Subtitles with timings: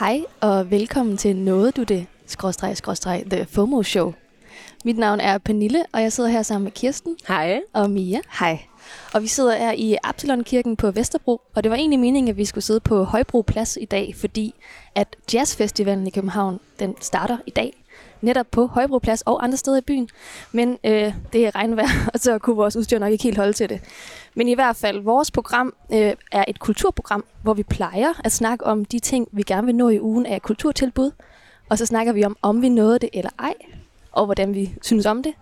[0.00, 4.12] Hej og velkommen til Noget du det, skråstreg, skråstreg, The FOMO Show.
[4.84, 7.60] Mit navn er Pernille, og jeg sidder her sammen med Kirsten Hej.
[7.72, 8.20] og Mia.
[8.38, 8.58] Hej.
[9.14, 12.44] Og vi sidder her i Absalon-kirken på Vesterbro, og det var egentlig meningen, at vi
[12.44, 14.54] skulle sidde på Højbro Plads i dag, fordi
[14.94, 17.84] at Jazzfestivalen i København, den starter i dag,
[18.22, 20.08] netop på Højbroplads og andre steder i byen.
[20.52, 23.68] Men øh, det er regnvejr, og så kunne vores udstyr nok ikke helt holde til
[23.68, 23.80] det.
[24.34, 28.66] Men i hvert fald, vores program øh, er et kulturprogram, hvor vi plejer at snakke
[28.66, 31.10] om de ting, vi gerne vil nå i ugen af kulturtilbud.
[31.68, 33.54] Og så snakker vi om, om vi nåede det eller ej,
[34.12, 35.34] og hvordan vi synes om det.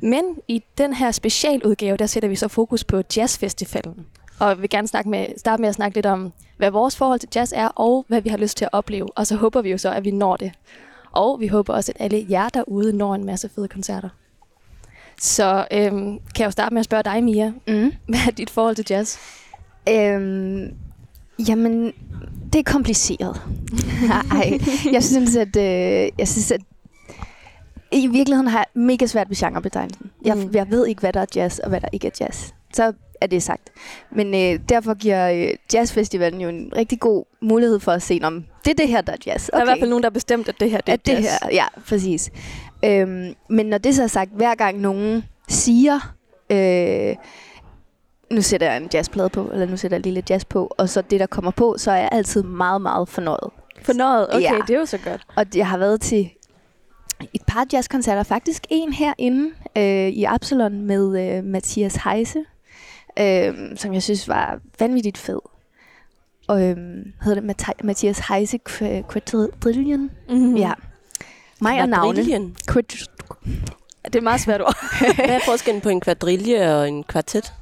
[0.00, 4.06] Men i den her specialudgave, der sætter vi så fokus på Jazzfestivalen.
[4.40, 7.20] Og vi vil gerne snakke med, starte med at snakke lidt om, hvad vores forhold
[7.20, 9.08] til jazz er, og hvad vi har lyst til at opleve.
[9.18, 10.52] Og så håber vi jo så, at vi når det.
[11.12, 14.08] Og vi håber også, at alle jer derude når en masse fede koncerter.
[15.20, 17.52] Så øhm, kan jeg jo starte med at spørge dig, Mia.
[17.68, 17.92] Mm.
[18.08, 19.16] Hvad er dit forhold til jazz?
[19.88, 20.74] Øhm,
[21.48, 21.92] jamen,
[22.52, 23.40] det er kompliceret.
[24.30, 24.58] Ej,
[24.92, 26.60] jeg synes, at, øh, jeg synes, at
[27.92, 30.10] i virkeligheden har jeg mega svært ved genrebetegnelsen.
[30.24, 30.50] Jeg, Mm.
[30.54, 32.50] jeg ved ikke, hvad der er jazz og hvad der ikke er jazz.
[32.74, 33.70] Så er det sagt.
[34.10, 38.44] Men øh, derfor giver øh, Jazzfestivalen jo en rigtig god mulighed for at se, om
[38.64, 39.48] det er det her, der er jazz.
[39.48, 39.56] Okay.
[39.56, 41.06] Der er i hvert fald nogen, der har bestemt, at det her det er at
[41.06, 41.24] det jazz.
[41.42, 42.30] her, ja, præcis.
[42.84, 46.14] Øhm, men når det så er sagt, hver gang nogen siger,
[46.50, 47.16] øh,
[48.30, 51.02] nu sætter jeg en jazzplade på, eller nu sætter jeg lille jazz på, og så
[51.02, 53.50] det, der kommer på, så er jeg altid meget, meget fornøjet.
[53.82, 54.28] Fornøjet?
[54.34, 54.54] Okay, Ja.
[54.66, 55.22] det er jo så godt.
[55.36, 56.30] Og jeg har været til
[57.34, 62.44] et par jazzkoncerter, faktisk en herinde øh, i Absalon med øh, Mathias Heise,
[63.18, 65.38] øh, som jeg synes var vanvittigt fed.
[66.48, 66.76] Og øh,
[67.24, 70.10] hedder det Mathi- Mathias Heise Qu- Quadrillion?
[70.28, 70.56] Mm-hmm.
[70.56, 70.72] Ja.
[71.60, 72.14] Mig og navne.
[72.14, 72.56] Quadrillion.
[74.04, 74.76] Det er meget svært ord.
[75.16, 77.52] Hvad er forskellen på en kvadrille og en kvartet?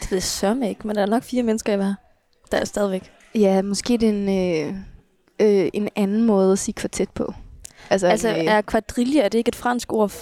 [0.00, 1.94] det ved jeg sørme ikke, men der er nok fire mennesker i hver.
[2.52, 3.10] Der er stadigvæk.
[3.34, 4.28] Ja, måske det er en,
[4.68, 4.74] øh,
[5.64, 7.34] øh, en anden måde at sige kvartet på.
[7.90, 10.12] Altså, Altså, øh, er quadrille, er det ikke et fransk ord?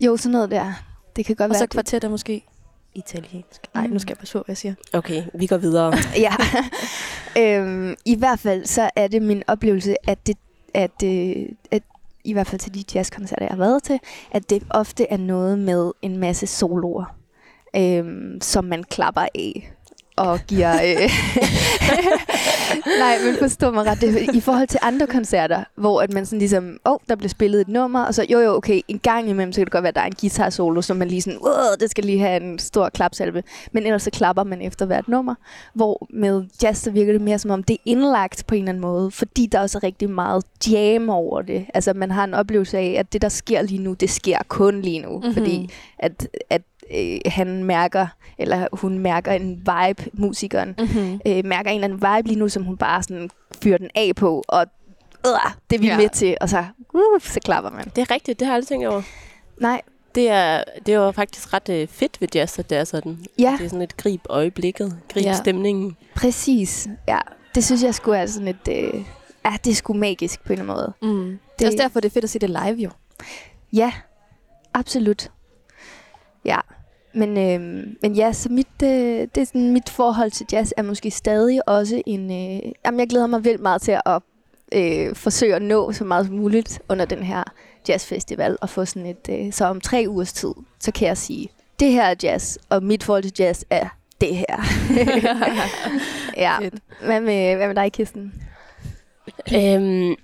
[0.00, 0.72] Jo, sådan noget der.
[1.16, 1.68] Det kan godt Og så være.
[1.68, 2.44] kvartet er måske
[2.94, 3.60] italiensk.
[3.74, 4.74] Nej, nu skal jeg passe på, hvad jeg siger.
[4.92, 5.92] Okay, vi går videre.
[6.26, 6.34] Ja.
[7.60, 10.36] øhm, I hvert fald så er det min oplevelse, at det,
[10.74, 11.82] at, øh, at
[12.24, 13.98] i hvert fald til de jazzkoncerter, jeg har været til,
[14.30, 17.16] at det ofte er noget med en masse soloer,
[17.76, 19.72] øhm, som man klapper af
[20.16, 20.72] og giver...
[20.74, 21.10] Øh,
[23.00, 24.00] Nej, men forstå mig ret.
[24.00, 27.28] Det, I forhold til andre koncerter, hvor at man sådan ligesom, åh, oh, der bliver
[27.28, 29.82] spillet et nummer, og så jo jo, okay, en gang imellem, så kan det godt
[29.82, 32.18] være, at der er en guitar solo, som man lige sådan, åh, det skal lige
[32.18, 33.42] have en stor klapsalve.
[33.72, 35.34] Men ellers så klapper man efter hvert nummer.
[35.74, 38.68] Hvor med jazz, så virker det mere som om, det er indlagt på en eller
[38.68, 41.66] anden måde, fordi der også er rigtig meget jam over det.
[41.74, 44.80] Altså, man har en oplevelse af, at det, der sker lige nu, det sker kun
[44.80, 45.08] lige nu.
[45.08, 45.18] Mhm.
[45.18, 45.34] Mm-hmm.
[45.34, 46.62] Fordi at, at
[46.94, 48.06] øh, han mærker,
[48.38, 51.20] eller hun mærker en vibe, musikeren, Mm-hmm.
[51.26, 53.30] øh, mærker en eller anden vibe lige nu, som hun bare sådan
[53.62, 54.66] fyrer den af på, og
[55.26, 55.96] øh, det er vi Ja.
[55.96, 56.64] med til, og så,
[56.94, 57.84] uh, så klapper man.
[57.96, 59.02] Det er rigtigt, det har jeg aldrig tænkt over.
[59.60, 59.82] Nej,
[60.14, 63.24] Det er, det er jo faktisk ret øh, fedt ved jazz, at det er sådan.
[63.38, 65.32] ja, Det er sådan et grib øjeblikket, grib Ja.
[65.34, 65.96] stemningen.
[66.14, 66.88] præcis.
[67.08, 67.18] Ja,
[67.54, 69.04] det synes jeg skulle er sådan et, øh,
[69.44, 71.14] ja, det er sgu magisk på en eller anden måde.
[71.14, 71.38] Mm.
[71.58, 72.90] Det er også derfor, det er fedt at se det live, jo.
[73.72, 73.92] Ja,
[74.74, 75.30] absolut.
[76.44, 76.58] Ja,
[77.16, 78.88] men, øh, men ja, så mit, øh,
[79.34, 82.30] det er sådan, mit forhold til jazz er måske stadig også en...
[82.30, 84.22] Øh, jamen, jeg glæder mig vildt meget til at
[84.72, 87.44] øh, forsøge at nå så meget som muligt under den her
[87.88, 89.28] jazzfestival, og få sådan et...
[89.30, 91.48] Øh, så om tre ugers tid, så kan jeg sige,
[91.80, 93.88] det her er jazz, og mit forhold til jazz er
[94.20, 94.64] det her.
[96.44, 96.70] ja.
[97.04, 98.32] Hvad med, hvad med dig, Kirsten?
[99.54, 100.14] Øhm,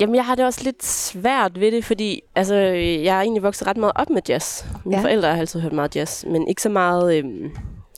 [0.00, 3.66] jamen, jeg har det også lidt svært ved det, fordi altså, jeg er egentlig vokset
[3.66, 4.64] ret meget op med jazz.
[4.84, 5.02] Mine Ja.
[5.02, 7.16] forældre har altid hørt meget jazz, men ikke så meget...
[7.18, 7.50] Øhm,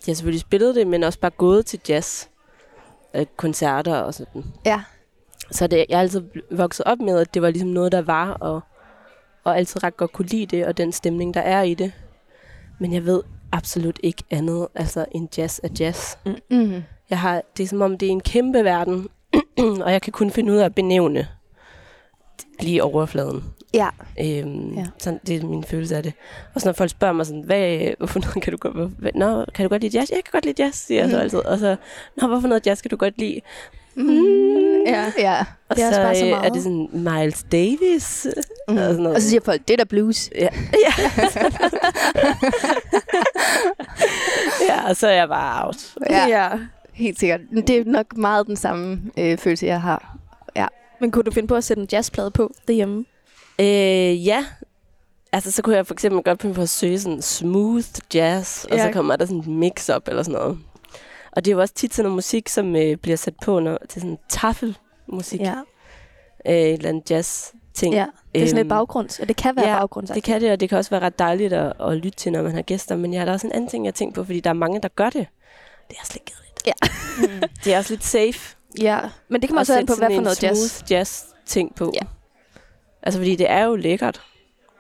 [0.07, 2.27] de har selvfølgelig spillet det, men også bare gået til jazz.
[3.15, 4.45] Øh, koncerter og sådan.
[4.67, 4.81] Ja.
[5.51, 8.31] Så det, jeg er altid vokset op med, at det var ligesom noget, der var,
[8.33, 8.61] og,
[9.45, 11.93] og altid ret godt kunne lide det, og den stemning, der er i det.
[12.81, 13.23] Men jeg ved
[13.53, 16.17] absolut ikke andet, altså en jazz er jazz.
[16.51, 16.83] Mm.
[17.11, 19.09] Jeg har, det er som om, det er en kæmpe verden,
[19.85, 21.29] og jeg kan kun finde ud af at benævne
[22.61, 23.45] lige overfladen.
[23.75, 23.89] Ja.
[24.21, 24.81] Øhm, Ja.
[24.81, 24.87] ja.
[24.99, 26.13] sådan, det er min følelse af det.
[26.55, 29.45] Og så når folk spørger mig sådan, hvad, hvorfor noget kan du godt, hvad, nå,
[29.55, 30.11] kan du godt lide jazz?
[30.11, 31.23] Jeg kan godt lide jazz, siger jeg så Mhm.
[31.23, 31.39] altid.
[31.39, 31.77] Og så,
[32.17, 33.41] nå, hvorfor noget jazz kan du godt lide?
[33.95, 34.83] Mm.
[34.87, 35.13] Ja.
[35.19, 35.45] ja.
[35.69, 36.55] Og Det er så, også bare så øh, er meget.
[36.55, 38.27] det sådan Miles Davis.
[38.69, 38.77] Mm.
[38.77, 39.17] Og sådan noget.
[39.17, 40.31] Og så siger folk, det er da blues.
[40.35, 40.41] Ja.
[40.87, 40.93] ja.
[44.69, 45.77] ja, og så er jeg bare out.
[46.11, 46.27] Ja.
[46.27, 46.49] ja.
[46.93, 47.41] Helt sikkert.
[47.67, 50.17] Det er nok meget den samme øh, følelse, jeg har.
[51.01, 53.05] Men kunne du finde på at sætte en jazzplade på derhjemme?
[53.61, 54.45] Øh, ja.
[55.33, 58.77] Altså, så kunne jeg for eksempel godt finde på at søge sådan smooth jazz, og
[58.77, 58.87] Ja.
[58.87, 60.59] så kommer der sådan en mix-up eller sådan noget.
[61.33, 63.79] Og det er jo også tit sådan noget musik, som øh, bliver sat på når,
[63.89, 65.41] til sådan tafel musik.
[65.41, 65.55] Ja.
[66.47, 67.95] Øh, et eller andet jazz-ting.
[67.95, 68.07] ja.
[68.35, 70.11] Det er sådan lidt Øhm, baggrunds, og det kan være ja, baggrunds.
[70.11, 72.43] Det kan det, og det kan også være ret dejligt at, at lytte til, når
[72.43, 72.97] man har gæster.
[72.97, 74.81] Men jeg har da også en anden ting, jeg tænker på, fordi der er mange,
[74.81, 75.27] der gør det.
[75.89, 76.67] Det er også lidt kedeligt.
[76.67, 76.73] Ja.
[77.19, 77.49] Mm.
[77.65, 78.57] det er også lidt safe.
[78.81, 80.59] Ja, men det kan man også på, hvad for noget jazz.
[80.59, 81.93] smooth jazz-ting på.
[81.95, 82.07] Ja.
[83.03, 84.23] Altså, fordi det er jo lækkert.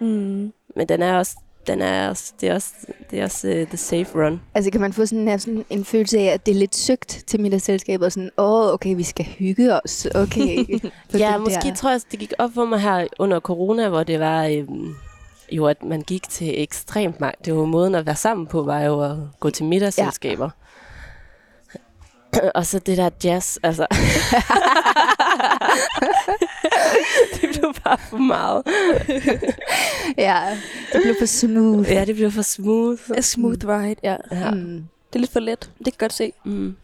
[0.00, 0.52] Mm.
[0.76, 2.70] Men den er også, den er også, det er også,
[3.10, 4.40] det er også uh, the safe run.
[4.54, 7.40] Altså kan man få sådan, sådan en følelse af, at det er lidt søgt til
[7.40, 10.80] middagsselskab, og sådan, åh, oh, okay, vi skal hygge os, okay.
[11.18, 14.20] Ja, måske der- tror jeg, det gik op for mig her under corona, hvor det
[14.20, 14.94] var øhm,
[15.52, 17.36] jo, at man gik til ekstremt mange.
[17.44, 20.50] Det var måden at være sammen på, var jo at gå til middagsselskaber.
[22.54, 23.86] Og så det der jazz, altså.
[27.40, 28.62] det blev bare for meget.
[30.18, 30.58] Ja,
[30.92, 31.90] det blev for smooth.
[31.90, 33.00] Ja, det blev for smooth.
[33.16, 34.16] A smooth ride, ja.
[34.32, 34.50] Ja.
[34.50, 34.84] Mm.
[35.12, 35.70] Det er lidt for let.
[35.78, 36.32] Det kan godt se.
[36.44, 36.76] Mm.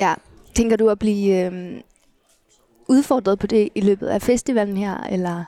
[0.00, 0.14] ja.
[0.54, 1.82] Tænker du at blive øhm,
[2.88, 5.44] udfordret på det i løbet af festivalen her, eller?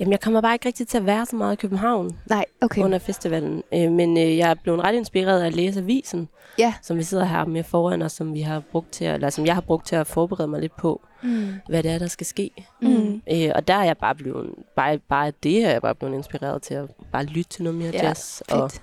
[0.00, 2.82] Jamen, jeg kommer bare ikke rigtig til at være så meget i København Nej, okay.
[2.82, 3.62] under festivalen.
[3.74, 6.28] Øh, men øh, jeg er blevet ret inspireret af at læse avisen,
[6.58, 6.74] Ja.
[6.82, 9.46] som vi sidder her med foran os, som vi har brugt til, at, eller som
[9.46, 11.48] jeg har brugt til at forberede mig lidt på, Mm.
[11.68, 12.50] hvad det er, der skal ske.
[12.82, 13.22] Mm.
[13.32, 16.62] Øh, og der er jeg bare blevet, bare, bare det er jeg bare blevet inspireret
[16.62, 18.40] til at bare lytte til noget mere Ja, jazz.
[18.40, 18.82] Og Fedt.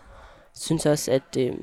[0.56, 1.54] synes også, at, øh,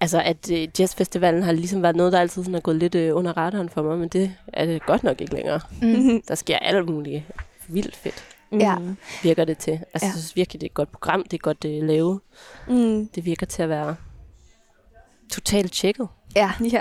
[0.00, 3.16] altså, at øh, jazzfestivalen har ligesom været noget, der altid sådan er gået lidt øh,
[3.16, 5.60] under radaren for mig, men det er det godt nok ikke længere.
[5.82, 6.22] Mm.
[6.28, 7.22] Der sker alt muligt
[7.68, 8.76] vildt fedt, Ja.
[9.22, 9.72] virker det til.
[9.72, 10.06] Altså, Ja.
[10.06, 12.20] jeg synes virkelig, det er et godt program, det er godt øh, lavet.
[12.68, 13.08] Mm.
[13.14, 13.96] Det virker til at være
[15.32, 16.08] totalt tjekket.
[16.36, 16.80] Ja, Ja.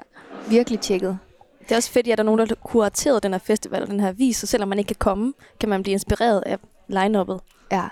[0.49, 1.17] virkelig tjekket.
[1.59, 3.87] Det er også fedt, at der er nogen, der har kurateret den her festival og
[3.87, 6.57] den her vis, så selvom man ikke kan komme, kan man blive inspireret af
[6.87, 7.39] line-uppet.
[7.71, 7.87] Ja.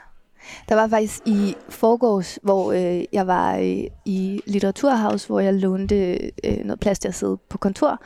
[0.69, 5.95] Der var faktisk i forgårs, hvor øh, jeg var øh, i Litteraturhaus, hvor jeg lånte
[6.43, 8.01] øh, noget plads til at sidde på kontor.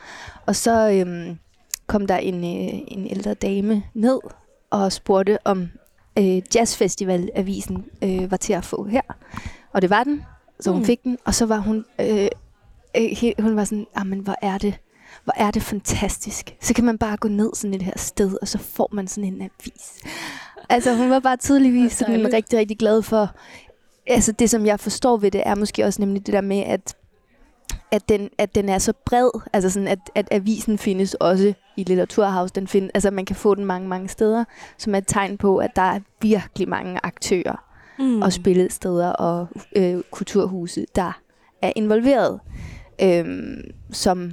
[0.46, 1.36] Og så øh,
[1.86, 4.18] kom der en, øh, en ældre dame ned
[4.70, 5.68] og spurgte, om
[6.18, 9.00] øh, Jazzfestival-avisen øh, var til at få her.
[9.72, 10.22] Og det var den,
[10.60, 10.86] så hun Mm.
[10.86, 11.18] fik den.
[11.24, 12.28] Og så var hun, øh,
[12.96, 14.74] øh, hun var sådan, men hvor er det
[15.24, 16.56] hvor er det fantastisk.
[16.60, 19.34] Så kan man bare gå ned sådan et her sted, og så får man sådan
[19.34, 19.98] en avis.
[20.68, 23.30] Altså, hun var bare tydeligvis sådan rigtig, rigtig glad for...
[24.06, 26.94] Altså, det som jeg forstår ved det, er måske også nemlig det der med, at,
[27.90, 29.30] at, den, at den er så bred.
[29.52, 32.52] Altså sådan, at, at avisen findes også i Litteraturhaus.
[32.52, 34.44] Den find, altså, man kan få den mange, mange steder,
[34.78, 37.64] som er et tegn på, at der er virkelig mange aktører
[37.98, 38.22] Mm.
[38.22, 39.46] og spillesteder og
[39.76, 41.20] øh, kulturhuse, der
[41.62, 42.40] er involveret.
[43.02, 43.60] Øhm,
[43.92, 44.30] som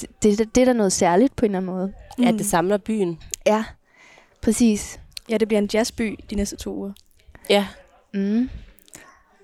[0.00, 1.92] det, det, det er da noget særligt på en eller anden måde.
[2.18, 2.24] Mm.
[2.26, 3.18] At det samler byen.
[3.46, 3.64] Ja,
[4.42, 5.00] præcis.
[5.30, 6.92] Ja, det bliver en jazzby de næste to uger.
[7.50, 7.66] Ja,
[8.14, 8.50] Mm.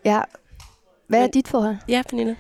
[0.05, 0.21] Ja.
[1.09, 1.77] Hvad er Men- dit forhold?
[1.89, 2.37] ja Pernille.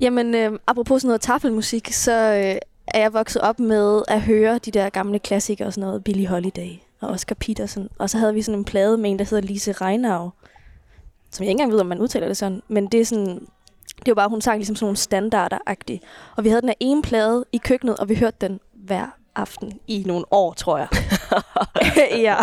[0.00, 2.56] Jamen, øh, apropos sådan noget tafelmusik, så øh,
[2.88, 6.28] er jeg vokset op med at høre de der gamle klassikere, og sådan noget Billie
[6.28, 7.88] Holiday og Oscar Peterson.
[7.98, 10.30] Og så havde vi sådan en plade med en, der hedder Lise Reinau,
[11.30, 13.46] som jeg ikke engang ved, om man udtaler det sådan, men det er sådan,
[13.98, 15.98] det var bare, hun sang ligesom sådan nogle standarder -agtige.
[16.36, 19.72] Og vi havde den her ene plade i køkkenet, og vi hørte den hver aften
[19.86, 20.88] i nogle år, tror jeg.
[22.26, 22.36] ja.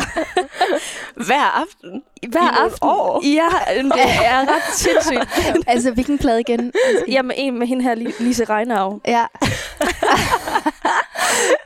[1.15, 2.03] Hver aften.
[2.27, 2.77] Hver nogle aften.
[2.81, 3.21] år?
[3.25, 3.49] Ja,
[3.83, 5.27] det er ret sindssygt.
[5.67, 6.59] altså, hvilken plade igen?
[6.87, 8.99] Altså, Ja, med en med hende her, Li- Lise Reinau.
[9.07, 9.25] ja.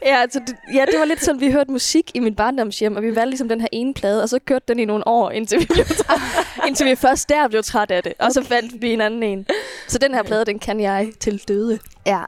[0.06, 3.02] Ja, altså, det, ja, det var lidt sådan, vi hørte musik i min barndomshjem, og
[3.04, 5.60] vi valgte ligesom den her ene plade, og så kørte den i nogle år, indtil
[5.60, 6.20] vi, blev træt,
[6.68, 8.14] indtil vi først der blev træt af det.
[8.20, 9.46] Og så fandt vi en anden en.
[9.88, 11.80] Så den her plade, den kan jeg til døde.
[12.06, 12.22] Ja.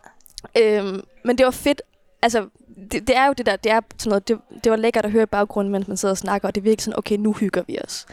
[0.58, 1.82] Øhm, men det var fedt.
[2.22, 2.46] Altså,
[2.92, 5.12] det, det er jo det der, det er sådan noget, det, det var lækkert at
[5.12, 7.64] høre i baggrunden, mens man sidder og snakker, og det virker sådan, okay, nu hygger
[7.68, 8.06] vi os.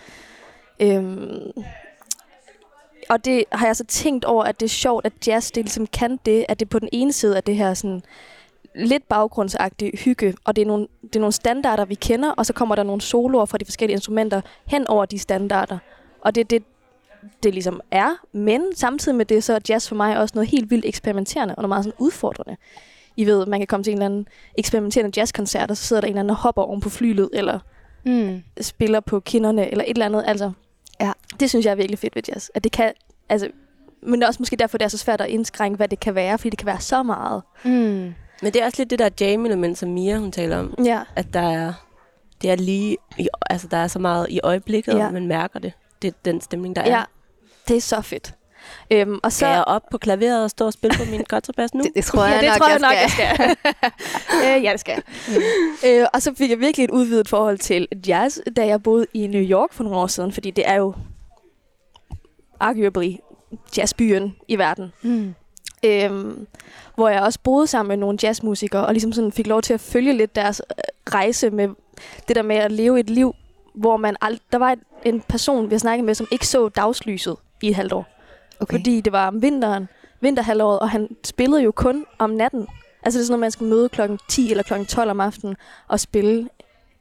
[0.80, 1.50] Øhm,
[3.08, 5.86] og det har jeg så tænkt over, at det er sjovt, at jazz det ligesom
[5.86, 8.02] kan det, at det på den ene side er det her sådan
[8.74, 12.52] lidt baggrundsagtige hygge, og det er, nogle, det er nogle standarder, vi kender, og så
[12.52, 15.78] kommer der nogle soloer fra de forskellige instrumenter hen over de standarder.
[16.20, 16.62] Og det er det,
[17.42, 20.70] det ligesom er, men samtidig med det, så er jazz for mig også noget helt
[20.70, 22.56] vildt eksperimenterende, og noget meget sådan udfordrende.
[23.16, 26.06] I ved, man kan komme til en eller anden eksperimenterende jazzkoncert, og så sidder der
[26.06, 27.58] en eller anden og hopper oven på flylet, eller
[28.04, 28.42] Mm.
[28.60, 30.24] spiller på kinderne, eller et eller andet.
[30.26, 30.52] Altså,
[31.00, 31.12] Ja.
[31.40, 32.48] Det synes jeg er virkelig fedt ved jazz.
[32.54, 32.92] At det kan,
[33.28, 33.48] altså,
[34.02, 36.14] men det er også måske derfor, det er så svært at indskrænke, hvad det kan
[36.14, 37.42] være, fordi det kan være så meget.
[37.64, 37.70] Mm.
[38.42, 40.74] Men det er også lidt det der jam-element, som Mia hun taler om.
[40.84, 41.02] Ja.
[41.16, 41.72] At der er,
[42.42, 45.06] det er lige, i, altså der er så meget i øjeblikket, Ja.
[45.06, 45.72] og man mærker det.
[46.02, 46.96] Det er den stemning, der ja.
[46.98, 47.04] er.
[47.68, 48.34] Det er så fedt.
[48.90, 51.74] Øhm, og så, Skal jeg op på klaveret og stå og spille på min kontrabas
[51.74, 51.82] nu?
[51.82, 53.24] Det, det tror ja, jeg det nok, tror jeg jeg nok, skal.
[53.24, 53.56] jeg
[54.30, 54.56] skal.
[54.58, 55.02] øh, ja, det skal
[55.84, 56.00] jeg.
[56.00, 59.26] øh, og så fik jeg virkelig et udvidet forhold til jazz, da jeg boede i
[59.26, 60.94] New York for nogle år siden, fordi det er jo
[62.60, 63.12] arguably
[63.76, 64.92] jazzbyen i verden.
[65.02, 65.34] Mm.
[65.84, 66.46] Øhm,
[66.94, 69.80] hvor jeg også boede sammen med nogle jazzmusikere, og ligesom sådan fik lov til at
[69.80, 71.68] følge lidt deres øh, rejse med
[72.28, 73.34] det der med at leve et liv,
[73.74, 76.68] hvor man ald- der var et, en person, vi har snakket med, som ikke så
[76.68, 78.06] dagslyset i et halvt år.
[78.60, 78.76] Okay.
[78.76, 79.88] Fordi det var om vinteren,
[80.20, 82.66] vinterhalvåret, og han spillede jo kun om natten.
[83.02, 85.56] Altså det er sådan noget, man skal møde klokken 10 eller klokken 12 om aftenen
[85.88, 86.48] og spille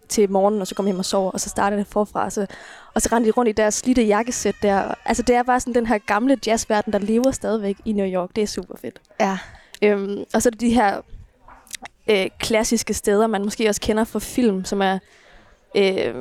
[0.10, 2.30] til morgenen, og så komme hjem og sove, og så starter det forfra.
[2.30, 2.46] Så,
[2.94, 4.94] og så rendte de rundt i deres slidte jakkesæt der.
[5.06, 8.30] Altså det er bare sådan den her gamle jazzverden, der lever stadigvæk i New York.
[8.36, 9.02] Det er super fedt.
[9.20, 9.38] Ja.
[9.82, 11.02] Øhm, og så er det de her
[12.08, 15.00] øh, klassiske steder, man måske også kender fra film, som er
[15.76, 16.14] øh,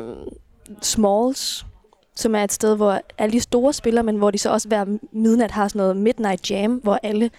[0.82, 1.66] Smalls,
[2.16, 4.84] som er et sted, hvor alle de store spiller, men hvor de så også hver
[5.12, 7.30] midnat har sådan noget midnight jam, hvor alle,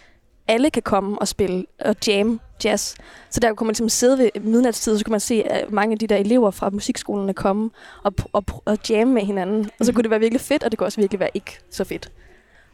[0.47, 2.95] alle kan komme og spille og jam jazz.
[3.29, 5.99] Så der kunne man ligesom sidde ved midnatstid, så kunne man se at mange af
[5.99, 7.69] de der elever fra musikskolerne komme
[8.03, 9.69] og, og, og jamme med hinanden.
[9.79, 11.83] Og så kunne det være virkelig fedt, og det kunne også virkelig være ikke så
[11.83, 12.11] fedt.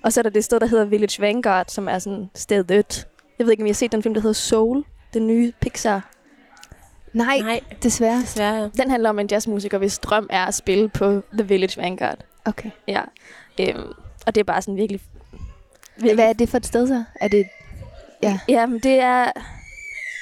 [0.04, 3.08] Og så er der det sted, der hedder Village Vanguard, som er sådan stedet.
[3.40, 6.12] Jeg ved ikke, om I har set den film, der hedder Soul, den nye Pixar.
[7.14, 8.22] Nej, Nej, desværre.
[8.22, 8.72] desværre.
[8.78, 12.18] Den handler om en jazzmusiker, hvis drøm er at spille på The Village Vanguard.
[12.46, 12.70] Okay.
[12.88, 13.02] Ja.
[13.60, 13.84] Øhm,
[14.26, 15.02] og det er bare sådan virkelig...
[15.98, 17.04] Hvad er det for et sted så?
[17.22, 17.46] Er det,
[18.50, 19.32] Ja, men det er...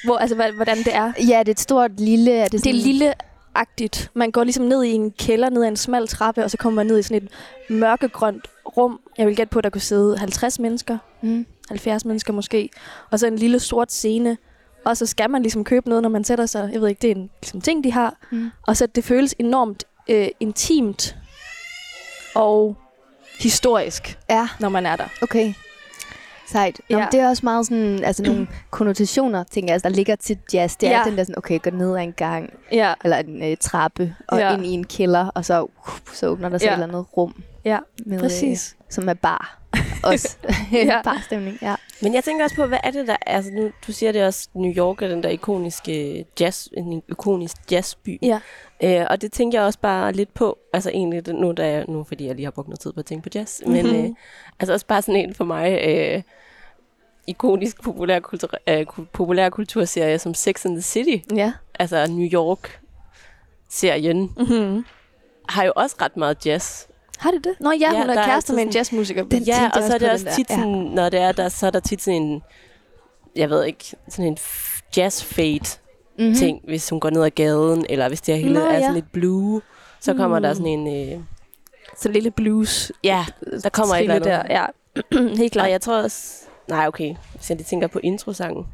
[0.06, 1.14] Hvor, altså, hvordan det er.
[1.28, 2.32] ja, er det et stort, lille...
[2.32, 4.12] Er det, Det er sådan, lille-agtigt.
[4.14, 6.76] Man går ligesom ned i en kælder, ned ad en smal trappe, og så kommer
[6.76, 7.30] man ned i sådan et
[7.70, 9.00] mørkegrønt rum.
[9.18, 10.98] Jeg vil gætte på, at der kunne sidde 50 mennesker.
[11.22, 11.46] Mm.
[11.70, 12.70] 70 mennesker måske.
[13.12, 14.38] Og så en lille sort scene.
[14.86, 16.70] Og så skal man ligesom købe noget, når man sætter sig.
[16.74, 18.14] Jeg ved ikke, det er en ligesom, ting, de har.
[18.32, 18.50] Mm.
[18.68, 21.16] Og så det føles enormt øh, intimt
[22.36, 22.76] og
[23.40, 25.06] historisk, Ja, når man er der.
[25.22, 25.54] okay.
[26.48, 26.82] Sejt.
[26.90, 27.08] Nå, Ja.
[27.12, 30.76] det er også meget sådan, altså nogle konnotationer, tænker jeg, altså, der ligger til jazz.
[30.76, 31.04] Det er Ja.
[31.06, 34.40] den der sådan, okay, gå ned ad en gang, Ja, eller en øh, trappe, og
[34.40, 34.54] Ja.
[34.54, 35.70] ind i en kælder, og så, uh,
[36.14, 36.72] så åbner der sig Ja.
[36.72, 38.76] et eller andet rum, ja, med, præcis.
[38.80, 39.60] Øh, som er bar.
[40.04, 40.38] Også.
[40.72, 40.78] Ja.
[40.86, 41.02] ja.
[41.04, 41.76] Barstemning, ja.
[42.02, 43.16] Men jeg tænker også på, hvad er det der...
[43.26, 47.56] Altså, nu, du siger det også, New York er den der ikoniske jazz, en ikonisk
[47.72, 48.18] jazzby.
[48.22, 48.40] Ja.
[48.84, 50.58] Øh, og det tænker jeg også bare lidt på.
[50.74, 53.06] Altså egentlig, nu, der jeg, nu fordi jeg lige har brugt noget tid på at
[53.06, 53.62] tænke på jazz.
[53.66, 53.96] Men Mhm.
[54.06, 54.10] øh,
[54.60, 55.80] altså også bare sådan en for mig...
[55.88, 56.22] Øh,
[57.28, 61.54] ikonisk populærkultur, øh, ku- populærkulturserie som Sex and the City, Ja.
[61.80, 64.86] altså New York-serien, Mm-hmm.
[65.50, 66.86] har jo også ret meget jazz.
[67.20, 67.54] Har det det?
[67.60, 69.24] Nå ja, Ja, hun er er kærester med en jazzmusiker.
[69.24, 70.56] Den- ja, og så er det også tit ja.
[70.56, 72.42] sådan, når det er der, så er der tit sådan en,
[73.36, 74.38] jeg ved ikke, sådan en
[74.98, 75.60] jazz fade
[76.20, 76.36] Mm-hmm.
[76.36, 78.80] ting, hvis hun går ned ad gaden, eller hvis det hele Nå, er ja.
[78.80, 79.62] sådan lidt blue,
[80.00, 80.44] så kommer Mm.
[80.44, 81.20] der sådan en, øh,
[81.98, 82.92] Så lille blues.
[83.04, 83.26] ja,
[83.64, 84.28] der kommer et eller andet.
[84.30, 84.44] der.
[84.50, 84.66] Ja,
[85.42, 85.66] helt klart.
[85.66, 86.36] Og jeg tror også,
[86.68, 88.66] nej okay, hvis jeg lige tænker på introsangen.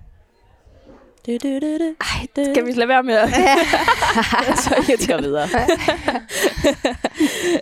[1.28, 1.96] Du, du, du, du.
[2.02, 3.30] Ej, skal vi lade være med at...
[4.64, 5.48] så jeg går videre.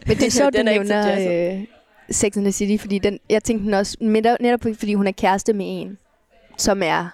[0.07, 1.63] Men det er sjovt, Den du er nævner øh,
[2.11, 5.11] Sex and the City, fordi den, jeg tænkte den også, netop, netop fordi hun er
[5.11, 5.97] kæreste med en,
[6.57, 7.07] som er,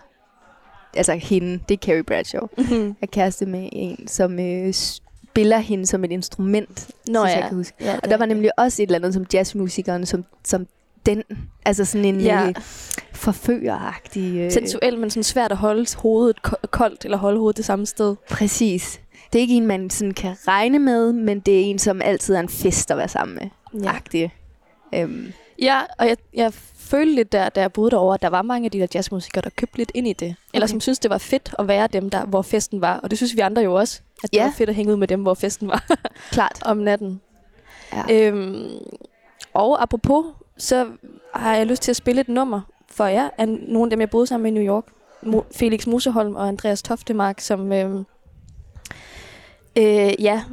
[0.95, 2.95] altså hende, det er Carrie Bradshaw, Mhm.
[3.01, 7.39] er kæreste med en, som øh, spiller hende som et instrument, Nå hvis ja.
[7.39, 7.73] jeg kan huske.
[7.81, 10.67] ja Og der var nemlig også et eller andet som jazzmusikeren, som, som
[11.05, 11.23] den,
[11.65, 12.47] altså sådan en Ja.
[12.47, 12.53] øh,
[13.13, 14.37] forføreragtig...
[14.37, 17.85] Øh, sensuel, men sådan svært at holde hovedet ko- koldt, eller holde hovedet det samme
[17.85, 18.15] sted.
[18.29, 18.99] Præcis.
[19.33, 22.35] Det er ikke en, man sådan kan regne med, men det er en, som altid
[22.35, 23.81] er en fest at være sammen med.
[23.83, 23.95] Ja.
[23.95, 24.33] Agtig.
[24.95, 28.41] Øhm, Ja, og jeg, jeg følte lidt der, da jeg boede derovre, at der var
[28.41, 30.35] mange af de der jazzmusikere, der købte lidt ind i det.
[30.53, 30.71] Eller Okay.
[30.71, 32.97] som synes det var fedt at være dem, der, hvor festen var.
[32.97, 34.43] Og det synes vi andre jo også, at det Ja.
[34.43, 35.83] var fedt at hænge ud med dem, hvor festen var
[36.31, 36.59] klart.
[36.65, 37.21] om natten.
[37.93, 38.03] Ja.
[38.27, 38.69] Øhm,
[39.53, 40.25] og apropos,
[40.59, 40.87] så
[41.33, 44.09] har jeg lyst til at spille et nummer for jer, af nogle af dem, jeg
[44.09, 44.83] boede sammen med i New York.
[45.23, 47.95] Mo- Felix Museholm og Andreas Toftemark, som øh,
[49.77, 50.43] øh, ja,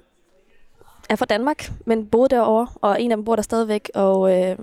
[1.08, 3.90] er fra Danmark, men boede derovre, og en af dem bor der stadigvæk.
[3.94, 4.56] Og øh,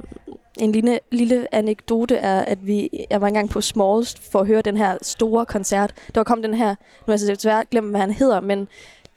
[0.60, 4.62] en lille, lille anekdote er, at vi, jeg var engang på Smalls for at høre
[4.62, 5.94] den her store koncert.
[6.16, 8.68] Der kom den her, nu har jeg så desværre glemt, hvad han hedder, men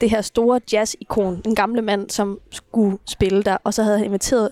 [0.01, 4.05] det her store jazz-ikon, en gamle mand, som skulle spille der, og så havde han
[4.05, 4.51] inviteret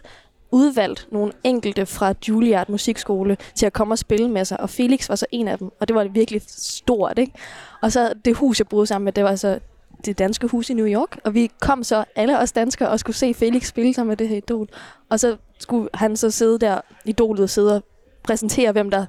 [0.55, 5.09] udvalgt nogle enkelte fra Juilliard Musikskole til at komme og spille med sig, og Felix
[5.09, 7.33] var så en af dem, og det var virkelig stort, ikke?
[7.81, 9.59] Og så det hus, jeg boede sammen med, det var så
[10.05, 13.15] det danske hus i New York, og vi kom så alle os danskere og skulle
[13.15, 14.67] se Felix spille sammen med det her idol,
[15.09, 17.83] og så skulle han så sidde der, idolet sidde og
[18.23, 19.05] præsentere, hvem der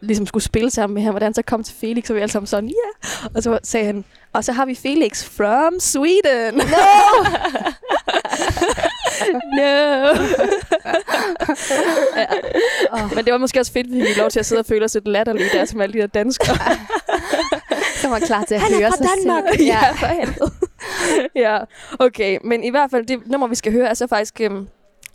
[0.00, 2.46] ligesom skulle spille sammen med ham, hvordan så kom til Felix, og vi alle sammen
[2.46, 3.30] sådan, ja, yeah!
[3.34, 6.54] og så sagde han, og så har vi Felix from Sweden.
[6.54, 7.30] No!
[9.56, 9.62] no!
[12.16, 12.26] ja.
[12.92, 14.66] oh, men det var måske også fedt, at vi fik lov til at sidde og
[14.66, 16.56] føle os lidt latterlige der, som alle de der danskere.
[17.96, 19.44] Så var klar til at Han er høre fra sig Danmark!
[19.54, 19.64] selv.
[19.66, 20.50] ja, for helvede.
[21.36, 21.58] ja,
[21.98, 22.38] okay.
[22.44, 24.68] Men i hvert fald, det nummer, vi skal høre, er så faktisk øhm,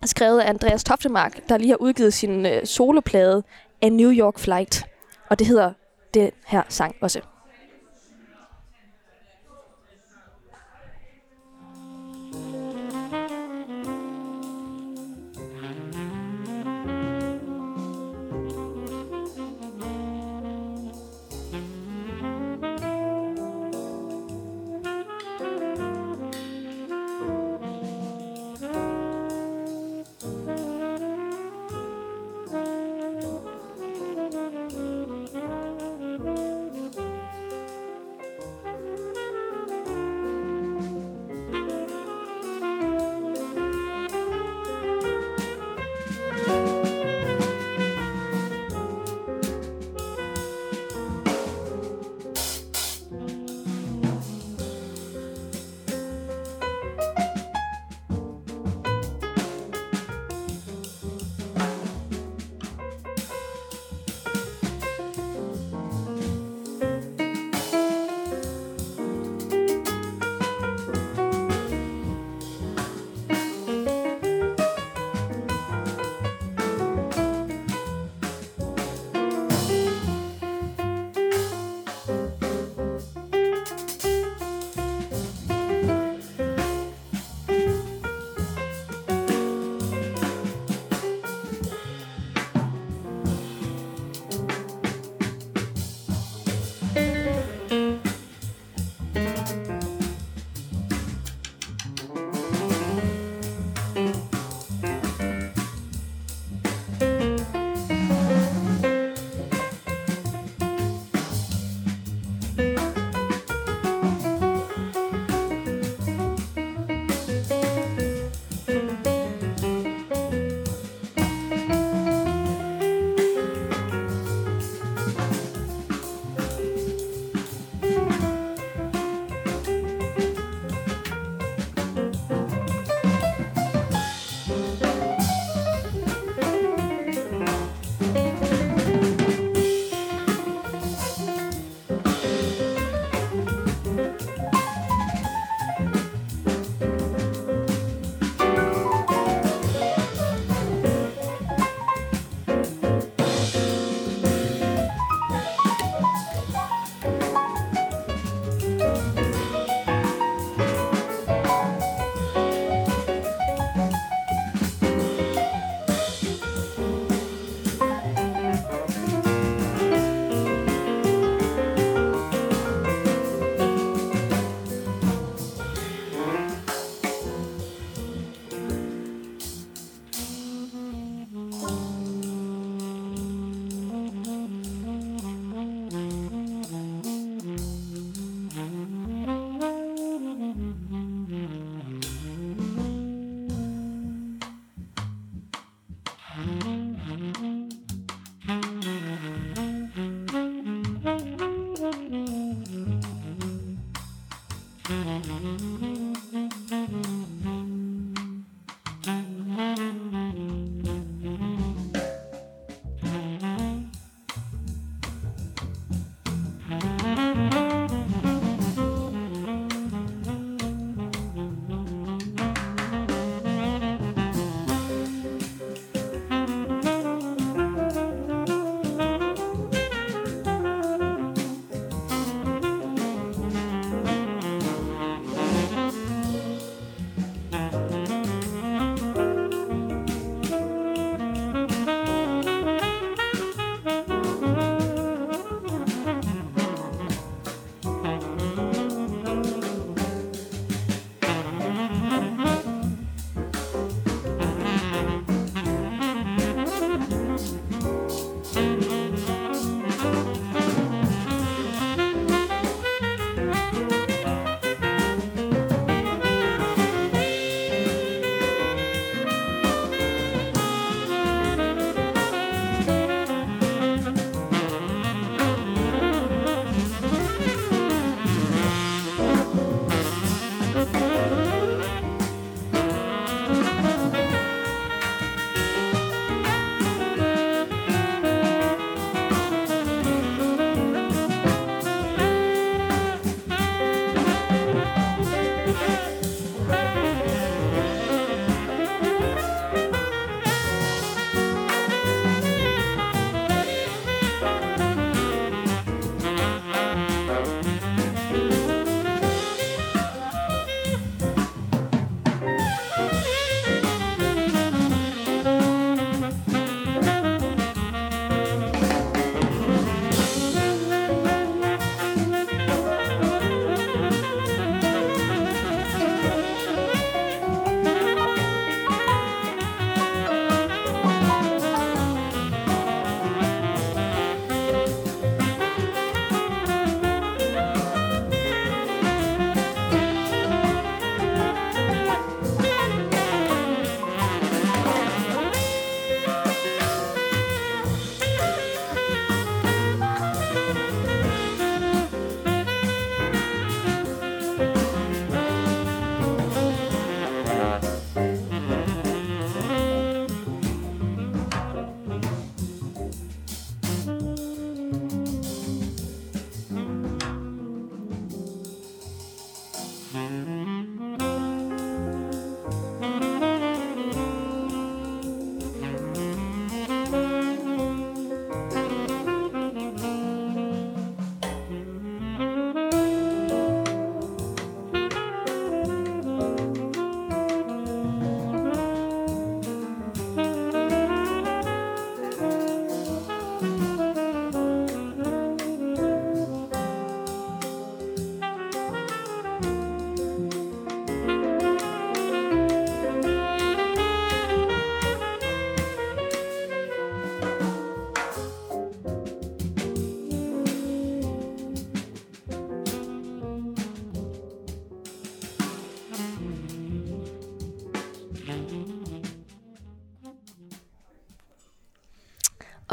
[0.05, 3.43] skrevet af Andreas Toftemark, der lige har udgivet sin øh, soloplade
[3.81, 4.85] A New York Flight.
[5.29, 5.71] Og det hedder
[6.13, 7.19] den her sang også.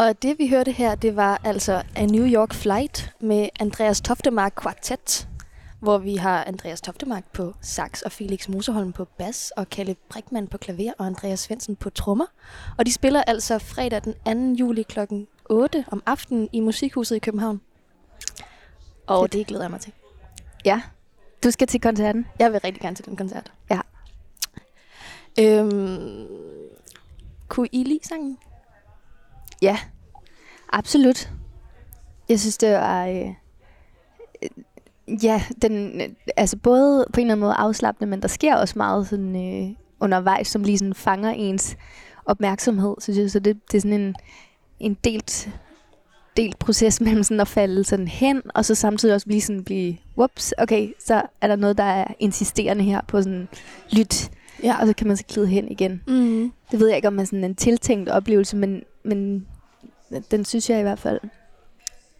[0.03, 4.63] Og det vi hørte her, det var altså A New York Flight med Andreas Toftemark
[4.63, 5.29] Quartet,
[5.81, 10.49] hvor vi har Andreas Toftemark på sax og Felix Moserholm på bas og Kalle Brickmann
[10.49, 12.25] på klaver og Andreas Svendsen på trommer.
[12.79, 14.65] Og de spiller altså fredag den 2.
[14.65, 14.99] juli kl.
[15.45, 17.61] 8 om aftenen i Musikhuset i København.
[19.07, 19.33] Og Fedt.
[19.33, 19.93] det glæder jeg mig til.
[20.65, 20.83] Ja.
[21.45, 22.27] Du skal til koncerten.
[22.39, 23.53] Jeg vil rigtig gerne til den koncert.
[23.71, 23.81] Ja.
[25.41, 26.27] Øhm,
[27.49, 28.39] kunne I lide sangen?
[29.63, 29.79] Ja,
[30.73, 31.31] absolut.
[32.29, 33.07] Jeg synes, det var...
[33.07, 33.29] Øh,
[35.25, 36.01] ja, den,
[36.37, 39.71] altså både på en eller anden måde afslappende, men der sker også meget sådan, øh,
[40.01, 41.77] undervejs, som lige sådan fanger ens
[42.27, 43.31] opmærksomhed, synes jeg.
[43.31, 44.15] Så det, det er sådan en,
[44.81, 45.49] en delt,
[46.37, 49.97] delt proces mellem sådan at falde sådan hen, og så samtidig også lige sådan blive,
[50.17, 53.49] whoops, okay, så er der noget, der er insisterende her på sådan
[53.93, 54.31] lyt,
[54.63, 54.77] Ja.
[54.81, 56.03] og så kan man så glide hen igen.
[56.07, 56.53] Mm.
[56.71, 59.47] Det ved jeg ikke, om er sådan en tiltænkt oplevelse, men, men
[60.31, 61.21] den synes jeg i hvert fald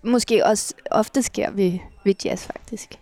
[0.03, 2.99] måske også ofte sker ved, ved jazz, faktisk.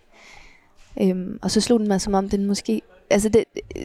[1.01, 2.81] Øhm, og så slog den mig som om den måske...
[3.09, 3.43] Altså, det,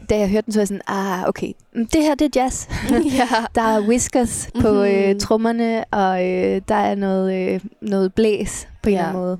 [0.09, 2.41] da jeg hørte den, så var jeg sådan, ah, okay, mm, det her, det er
[2.43, 2.67] jazz.
[3.19, 3.27] ja.
[3.55, 4.81] Der er whiskers på Mhm.
[4.83, 8.99] øh, trommerne, og øh, der er noget, øh, noget blæs på en Ja.
[8.99, 9.39] eller anden måde.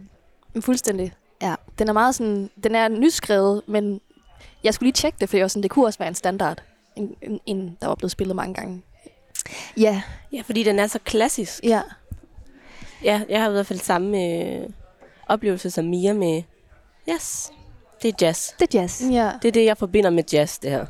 [0.62, 1.14] Fuldstændig.
[1.42, 1.56] Ja.
[1.80, 4.02] Den er meget sådan, den er nyskrevet, men
[4.64, 6.62] jeg skulle lige tjekke det, for jeg var sådan, det kunne også være en standard,
[6.96, 8.82] en, en, en der var blevet spillet mange gange.
[9.78, 10.02] Ja,
[10.34, 11.64] Ja, fordi den er så klassisk.
[11.64, 11.82] Ja.
[13.04, 14.70] Ja, jeg har i hvert fald samme øh,
[15.28, 16.44] oplevelse som Mia med,
[17.10, 17.52] yes,
[18.02, 18.52] det er jazz.
[18.60, 19.02] det er jazz.
[19.12, 19.32] Ja.
[19.42, 20.86] Det er det, jeg forbinder med jazz, det her.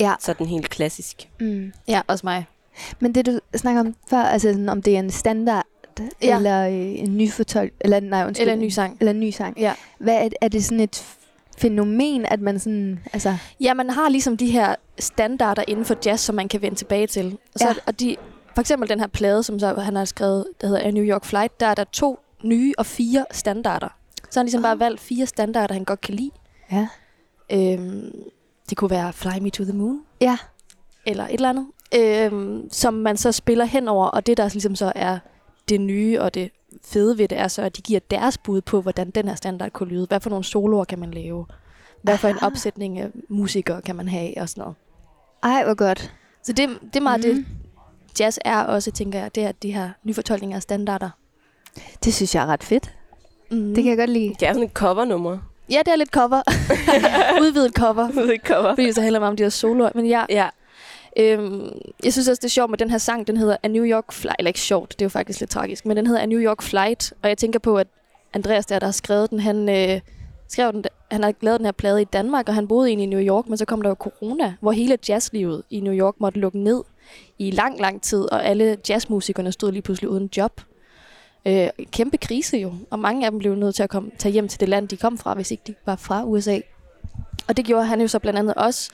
[0.00, 0.14] Ja.
[0.20, 1.28] Sådan helt klassisk.
[1.40, 1.72] Mm.
[1.88, 2.46] Ja, også mig.
[3.00, 5.64] Men det, du snakker om før, altså sådan, om det er en standard,
[6.22, 6.36] Ja.
[6.36, 8.96] eller øh, en ny fortolk, eller nej, undskyld, Eller en ny sang.
[9.00, 9.58] Eller en ny sang.
[9.58, 9.74] Ja.
[9.98, 11.04] Hvad er, er det sådan et
[11.58, 16.20] fænomen, at man sådan, altså, Ja, man har ligesom de her standarder inden for jazz,
[16.20, 17.38] som man kan vende tilbage til.
[17.54, 17.74] Og, så, Ja.
[17.86, 18.16] og de,
[18.54, 21.24] for eksempel den her plade, som så, han har skrevet, der hedder A New York
[21.24, 23.88] Flight, der er der to nye og fire standarder.
[24.30, 24.68] Så har han ligesom Ah.
[24.68, 26.30] bare valgt fire standarder, han godt kan lide.
[26.72, 26.88] ja.
[27.52, 28.12] Øhm,
[28.70, 30.36] det kunne være Fly Me to the Moon, Ja.
[31.06, 34.92] eller et eller andet, øhm, som man så spiller henover, og det der ligesom så
[34.94, 35.18] er
[35.68, 36.50] det nye og det
[36.84, 39.70] fede ved det, er så, at de giver deres bud på, hvordan den her standard
[39.70, 40.06] kunne lyde.
[40.06, 41.46] Hvad for nogle soloer kan man lave?
[42.02, 42.46] Hvad for en Aha.
[42.46, 44.76] opsætning af musikere kan man have, og sådan noget.
[45.42, 46.12] Ej, hvor godt.
[46.42, 47.34] Så det, det er meget mm.
[47.34, 47.46] det,
[48.20, 51.10] jazz er også, tænker jeg, det er de her nyfortolkninger af standarder.
[52.04, 52.94] Det synes jeg er ret fedt.
[53.50, 53.74] Mm.
[53.74, 54.34] Det kan jeg godt lide.
[54.40, 55.38] Det er sådan et covernummer.
[55.70, 56.42] Ja, det er lidt cover.
[57.42, 58.12] Udvidet cover.
[58.12, 58.70] Ved ikke cover.
[58.70, 59.90] Fordi det så handler meget om de her soloer.
[59.94, 60.48] Men ja, Ja,
[61.16, 61.68] Øhm,
[62.04, 63.26] jeg synes også, det er sjovt med den her sang.
[63.26, 64.36] Den hedder A New York Flight.
[64.38, 65.86] Eller ikke sjovt, det er jo faktisk lidt tragisk.
[65.86, 67.12] Men den hedder A New York Flight.
[67.22, 67.86] Og jeg tænker på, at
[68.32, 70.00] Andreas der, der har skrevet den, han, øh,
[70.48, 73.10] skrev den, han har lavet den her plade i Danmark, og han boede egentlig i
[73.10, 76.40] New York, men så kom der jo corona, hvor hele jazzlivet i New York måtte
[76.40, 76.82] lukke ned
[77.38, 80.60] i lang, lang tid, og alle jazzmusikerne stod lige pludselig uden job.
[81.46, 84.48] Øh, kæmpe krise jo, og mange af dem blev nødt til at komme, tage hjem
[84.48, 86.60] til det land, de kom fra, hvis ikke de var fra USA.
[87.48, 88.90] Og det gjorde han jo så blandt andet også.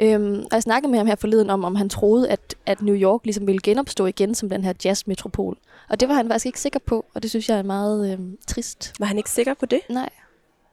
[0.00, 2.94] Øhm, og jeg snakkede med ham her forleden om, om han troede, at, at New
[2.94, 5.58] York ligesom ville genopstå igen som den her jazzmetropol.
[5.88, 8.38] Og det var han faktisk ikke sikker på, og det synes jeg er meget øhm,
[8.46, 8.92] trist.
[8.98, 9.80] var han ikke sikker på det?
[9.90, 10.08] Nej.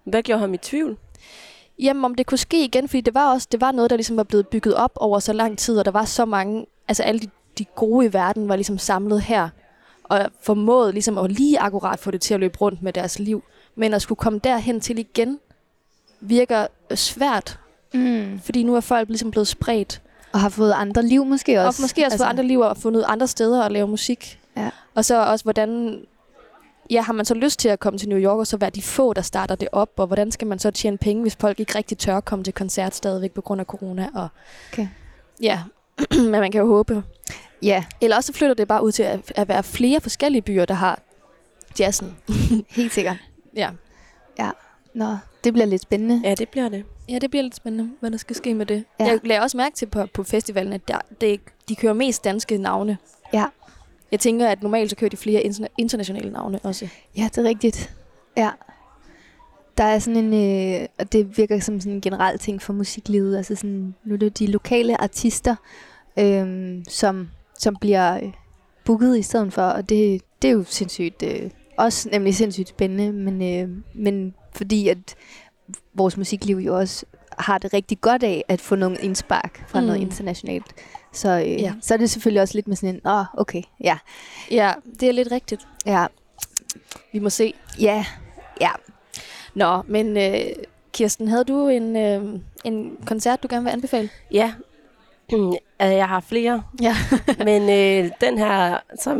[0.04, 0.98] Hvad gjorde ham i tvivl?
[1.80, 4.18] Jamen, om det kunne ske igen, fordi det var også det var noget, der ligesom
[4.18, 7.20] var blevet bygget op over så lang tid, og der var så mange, altså alle
[7.20, 9.50] de, de gode i verden var ligesom samlet her,
[10.04, 13.44] og formåede ligesom at lige akkurat få det til at løbe rundt med deres liv.
[13.76, 15.40] Men at skulle komme derhen til igen,
[16.20, 17.60] virker svært,
[17.94, 18.40] Mm.
[18.44, 20.02] fordi nu er folk ligesom blevet spredt.
[20.32, 21.82] Og har fået andre liv måske også.
[21.82, 24.40] Og måske også altså, fået andre liv og fundet andre steder at lave musik.
[24.58, 24.70] Ja.
[24.96, 26.00] Og så også, hvordan
[26.90, 28.82] ja, har man så lyst til at komme til New York, og så være de
[28.82, 31.76] få, der starter det op, og hvordan skal man så tjene penge, hvis folk ikke
[31.78, 34.10] rigtig tør at komme til koncert stadigvæk på grund af corona?
[34.14, 34.28] Og,
[34.74, 34.88] Okay.
[35.42, 35.62] Ja,
[36.12, 37.04] men man kan jo håbe.
[37.62, 40.66] Ja, Eller også så flytter det bare ud til at, at være flere forskellige byer,
[40.66, 41.00] der har
[41.80, 42.18] jazzen.
[42.70, 43.18] helt sikkert.
[43.56, 43.70] Ja.
[44.94, 46.22] Nå, det bliver lidt spændende.
[46.24, 46.84] Ja, det bliver det.
[47.10, 48.84] Ja, det bliver lidt spændende, hvad der skal ske med det.
[49.00, 49.06] Ja.
[49.06, 51.40] Jeg lagde også mærke til på, på festivalen, at der, det,
[51.70, 52.98] de kører mest danske navne.
[53.34, 53.46] Ja.
[54.12, 56.88] Jeg tænker, at normalt så kører de flere interna- internationale navne også.
[57.18, 57.94] Ja, det er rigtigt.
[58.38, 58.50] Ja.
[59.78, 63.38] Der er sådan en, øh, og det virker som sådan en generel ting for musiklivet,
[63.38, 65.56] altså sådan, nu er det de lokale artister,
[66.20, 68.34] øh, som, som bliver øh,
[68.86, 73.12] booket i stedet for, og det, det er jo sindssygt, øh, også nemlig sindssygt spændende,
[73.12, 75.16] men, øh, men fordi at
[75.94, 77.06] vores musikliv jo også
[77.40, 79.86] har det rigtig godt af at få nogle indspark fra mm.
[79.86, 80.08] noget Mm.
[80.08, 80.66] internationalt.
[81.14, 81.74] Så, øh, ja.
[81.82, 83.98] Så er det selvfølgelig også lidt med sådan en, åh, oh, okay, ja,
[84.52, 85.68] Ja, det er lidt rigtigt.
[85.86, 86.06] ja,
[87.14, 87.54] Vi må se.
[87.80, 88.06] ja,
[88.62, 88.70] ja,
[89.56, 90.42] Nå, men øh,
[90.94, 94.10] Kirsten, havde du en, øh, en koncert, du gerne vil anbefale?
[94.32, 94.54] Ja.
[95.80, 96.64] Altså, jeg har flere.
[96.82, 96.96] Ja.
[97.46, 99.18] Men øh, den her, som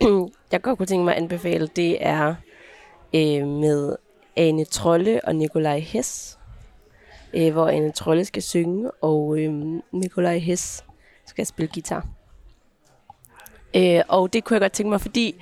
[0.52, 2.34] jeg godt kunne tænke mig at anbefale, det er
[3.14, 3.96] øh, med
[4.36, 6.38] Ane Trolle og Nikolaj Hess.
[7.34, 9.52] Øh, hvor Ane Trolle skal synge, og øh,
[9.92, 10.84] Nikolaj Hess
[11.26, 12.06] skal spille guitar.
[13.76, 15.34] Øh, og det kunne jeg godt tænke mig, fordi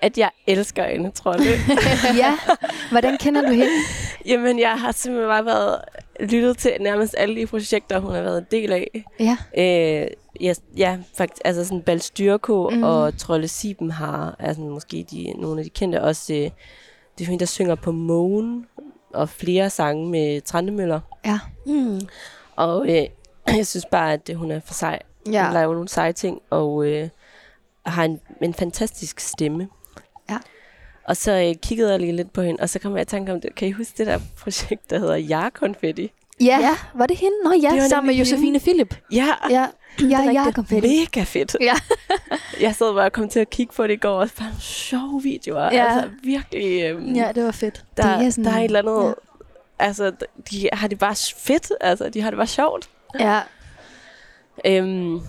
[0.00, 1.44] at jeg elsker Ane Trolle.
[2.22, 2.38] ja,
[2.90, 3.72] hvordan kender du hende?
[4.26, 5.80] Jamen, jeg har simpelthen bare været
[6.20, 9.04] lyttet til nærmest alle de projekter, hun har været en del af.
[9.20, 9.36] Ja.
[9.56, 10.06] Øh,
[10.40, 12.82] ja, ja, faktisk, altså sådan Balstyrko mm.
[12.82, 16.50] og Trolle Siben har, altså måske de, nogle af de kendte også, øh,
[17.20, 18.66] det er hende, der synger på Mågen,
[19.14, 21.00] og flere sange med Trandemøller.
[21.24, 21.38] Ja.
[21.66, 22.00] Mm.
[22.56, 23.04] Og øh,
[23.56, 24.98] jeg synes bare, at det, hun er for sej.
[25.32, 25.44] Ja.
[25.44, 27.08] Hun laver nogle seje ting, og øh,
[27.86, 29.68] har en, en fantastisk stemme.
[30.30, 30.38] Ja.
[31.04, 33.32] Og så øh, kiggede jeg lige lidt på hende, og så kom jeg i tanke
[33.32, 33.54] om det.
[33.54, 36.12] Kan I huske det der projekt, der hedder Ja-konfetti?
[36.40, 36.76] Ja, Ja.
[36.94, 37.36] var det hende?
[37.44, 38.94] Nå ja, Det Sammen med Josefine Philip.
[39.12, 39.66] Ja, Ja.
[40.10, 40.88] ja, er ja, konfetti.
[40.88, 41.56] mega fedt.
[41.60, 41.74] Ja.
[42.60, 44.60] Jeg sad bare og kom til at kigge på det i går, og bare nogle
[44.60, 45.62] sjove videoer.
[45.72, 45.84] Ja.
[45.94, 47.84] Altså virkelig, øhm, ja, det var fedt.
[47.96, 49.06] der, det er sådan- der er et eller andet...
[49.08, 49.12] Ja.
[49.78, 50.12] Altså,
[50.50, 51.72] de har det bare fedt.
[51.80, 52.88] Altså, de har det bare sjovt.
[53.20, 53.40] Ja.
[54.64, 55.20] Øhm,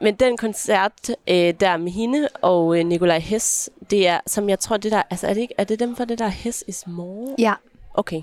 [0.00, 4.58] men den koncert øh, der med hende og øh, Nikolaj Hess, det er, som jeg
[4.58, 5.02] tror, det der...
[5.10, 7.34] Altså, er det, ikke, er det dem for det der Hess is more?
[7.38, 7.52] Ja,
[7.94, 8.22] Okay.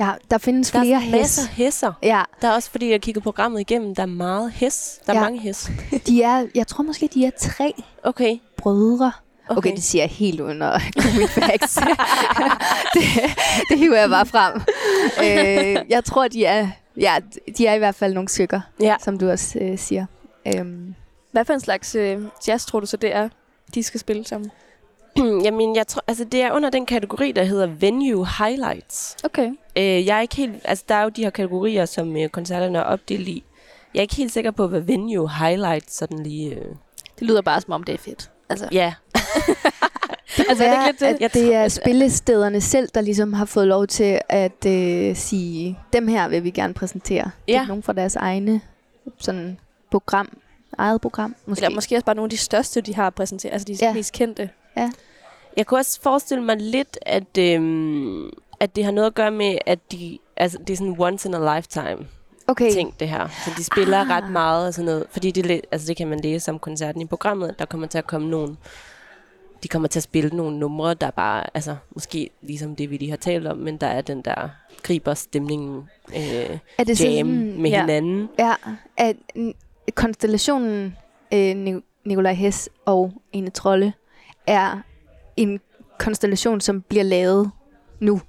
[0.00, 1.48] Ja, der findes Der flere er masser hæs.
[1.48, 1.92] af hesser.
[2.02, 5.00] Ja, Der er også, fordi jeg kigger programmet igennem, der er meget hes.
[5.06, 5.22] Der er Ja.
[5.22, 5.70] mange hes.
[6.06, 8.36] de er, jeg tror måske, de er tre Okay.
[8.56, 9.12] brødre.
[9.48, 10.46] Okay, okay det siger jeg helt give
[11.16, 11.74] mine facts.
[12.94, 13.02] det,
[13.68, 14.60] det hiver jeg bare frem.
[15.24, 17.16] Øh, jeg tror, de er, ja,
[17.58, 18.96] de er i hvert fald nogle stykker, Ja.
[19.00, 20.06] som du også øh, siger.
[20.56, 20.94] Øhm,
[21.32, 23.28] Hvad for en slags øh, jazz tror du så, det er,
[23.74, 24.50] de skal spille sammen?
[25.44, 29.16] Jamen, jeg tror, altså, det er under den kategori, der hedder Venue Highlights.
[29.24, 29.50] Okay.
[29.76, 32.78] Øh, jeg er ikke helt, altså der er jo de her kategorier, som øh, koncerterne
[32.78, 33.44] er opdelt i.
[33.94, 36.50] Jeg er ikke helt sikker på, hvad venue highlights sådan lige...
[36.54, 36.64] Øh,
[37.18, 38.30] Det lyder bare, som om det er fedt.
[38.48, 38.94] Altså, ja,
[40.48, 41.24] altså er det ikke lidt det?
[41.24, 46.08] at det er spillestederne selv, der ligesom har fået lov til at øh, sige, dem
[46.08, 47.24] her vil vi gerne præsentere.
[47.24, 47.62] Det Ja.
[47.62, 48.60] er nogen fra deres egne
[49.18, 49.58] sådan,
[49.90, 50.38] program,
[50.78, 51.64] eget program, måske.
[51.64, 53.52] Eller måske også bare nogle af de største, de har præsenteret.
[53.52, 53.86] Altså de Ja.
[53.86, 53.94] ja.
[53.94, 54.50] mest kendte.
[55.56, 59.58] jeg kunne også forestille mig lidt, at, øhm, at det har noget at gøre med,
[59.66, 62.06] at de, altså, det er sådan once in a lifetime
[62.46, 63.28] Okay, ting, det her.
[63.44, 64.08] Så de spiller Ah.
[64.08, 65.06] ret meget og sådan noget.
[65.10, 67.58] Fordi det, altså, det kan man læse om koncerten i programmet.
[67.58, 68.58] Der kommer til at komme nogen...
[69.62, 71.44] De kommer til at spille nogle numre, der bare...
[71.54, 74.48] Altså, måske ligesom det, vi lige har talt om, men der er den der
[74.82, 77.80] griber stemningen øh, er det jam sådan, med ja.
[77.80, 78.28] hinanden.
[78.38, 78.54] Ja,
[78.96, 79.16] at
[79.94, 80.96] konstellationen
[81.34, 83.92] øh, Ni- Nikolaj Hess og Ene Trolle
[84.46, 84.78] er
[85.36, 85.60] en
[85.98, 87.50] konstellation, som bliver lavet
[88.04, 88.20] nu.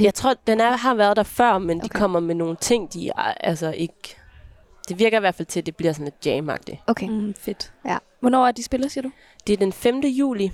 [0.00, 1.84] Jeg tror, den er, har været der før, men okay.
[1.84, 3.10] de kommer med nogle ting, de
[3.40, 4.16] altså ikke...
[4.88, 6.76] Det virker i hvert fald til, at det bliver sådan lidt jam -agtigt.
[6.86, 7.08] Okay.
[7.08, 7.72] Mm, fedt.
[7.86, 7.98] Ja.
[8.20, 9.10] Hvornår er de spiller, siger du?
[9.46, 10.00] Det er den 5.
[10.00, 10.52] juli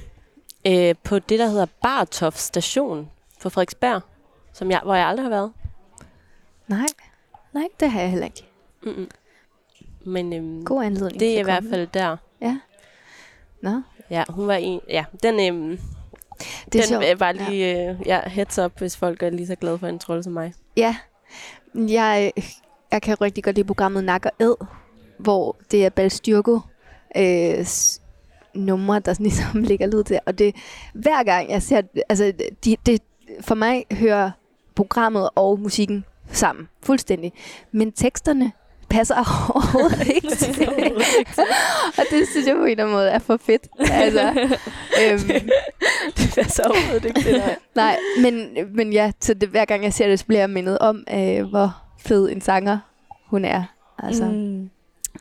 [0.66, 3.10] øh, på det, der hedder Bartof Station
[3.42, 4.02] på Frederiksberg,
[4.52, 5.52] som jeg, hvor jeg aldrig har været.
[6.68, 6.86] Nej,
[7.52, 8.44] nej, det har jeg heller ikke.
[8.82, 9.10] Mm-mm.
[10.04, 12.16] Men øhm, God anledning det er i hvert fald der.
[12.40, 12.58] Ja.
[13.62, 14.80] Nå, Ja, hun var en...
[14.88, 15.80] Ja, den, øhm,
[16.64, 17.04] det er den sjovt.
[17.04, 17.88] er bare lige...
[17.90, 20.54] Øh, ja, heads up, hvis folk er lige så glade for en trolle som mig.
[20.76, 20.96] Ja,
[21.74, 22.32] jeg,
[22.92, 24.54] jeg kan rigtig godt lide programmet Nak og Ed,
[25.18, 26.60] hvor det er Balstyrko
[27.16, 27.66] øh,
[28.54, 30.18] numre, der sådan ligesom ligger lyd til.
[30.26, 30.54] Og det,
[30.94, 32.32] hver gang jeg ser, altså
[32.64, 33.02] de, det,
[33.40, 34.30] for mig hører
[34.74, 37.32] programmet og musikken sammen, fuldstændig.
[37.72, 38.52] Men teksterne
[38.90, 39.14] passer
[39.54, 40.68] overhovedet ikke til det.
[41.98, 43.68] Og det synes jeg på en eller anden måde er for fedt.
[43.78, 44.30] Altså,
[45.02, 45.48] øhm,
[46.16, 47.56] det passer overhovedet ikke til dig.
[47.74, 50.78] Nej, men, men ja, så det, hver gang jeg ser det, så bliver jeg mindet
[50.78, 52.78] om, øh, hvor fed en sanger
[53.26, 53.64] hun er.
[53.98, 54.70] Altså, mm.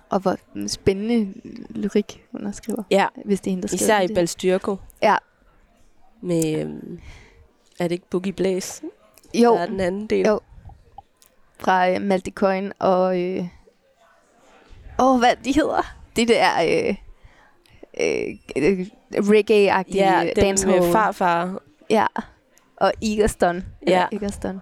[0.09, 0.35] Og hvor
[0.67, 1.33] spændende
[1.69, 4.15] lyrik hun også skriver, Ja, hvis det er hende, der skriver især i det.
[4.15, 4.77] Balstyrko.
[5.01, 5.15] Ja.
[6.21, 6.59] Med...
[6.61, 6.99] Øhm,
[7.79, 8.81] er det ikke Boogie Blaze?
[9.33, 10.25] Jo, Der er den anden del.
[10.25, 10.39] Jo.
[11.59, 13.21] fra øh, Malte Coyne og...
[13.21, 13.47] Øh,
[14.99, 15.95] åh, hvad de hedder?
[16.15, 16.95] Det der øh,
[17.99, 18.87] øh, øh,
[19.19, 20.81] reggae-agtige Ja, dancehall.
[20.81, 21.61] med farfar.
[21.89, 22.05] Ja,
[22.77, 23.63] og Egerton.
[23.87, 24.05] Ja.
[24.11, 24.61] Egerton.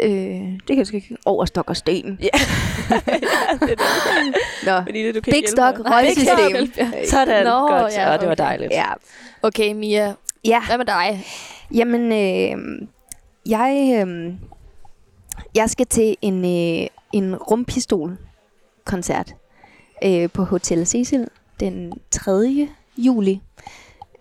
[0.00, 1.16] Øh, det kan jeg ikke.
[1.26, 2.18] Over stok og sten.
[2.22, 2.28] Ja.
[3.60, 3.78] det er det.
[4.66, 6.72] Nå, Fordi det, du kan Big Stock røgsystem.
[7.10, 7.92] Sådan, Nå, godt.
[7.92, 8.44] ja, og det var okay.
[8.44, 8.72] dejligt.
[8.72, 8.84] Ja.
[9.42, 10.14] Okay, Mia.
[10.44, 11.24] Ja, Hvad med dig?
[11.74, 12.88] jamen, øh,
[13.46, 14.34] jeg, øh,
[15.54, 17.36] jeg skal til en, øh, en
[18.84, 19.34] koncert
[20.04, 21.28] øh, på Hotel Cecil
[21.60, 22.68] den 3.
[22.96, 23.40] juli.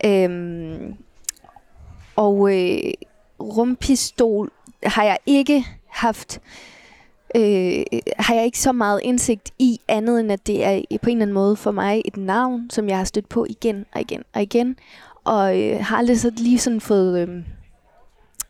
[0.05, 0.95] Øhm,
[2.15, 2.93] og øh,
[3.39, 4.51] rumpistol
[4.83, 6.41] har jeg ikke haft
[7.35, 7.83] øh,
[8.19, 11.21] har jeg ikke så meget indsigt i andet, end at det er på en eller
[11.21, 14.41] anden måde for mig et navn, som jeg har stødt på igen og igen og
[14.41, 14.75] igen.
[15.23, 17.43] Og øh, har aldrig så lige sådan fået, øh,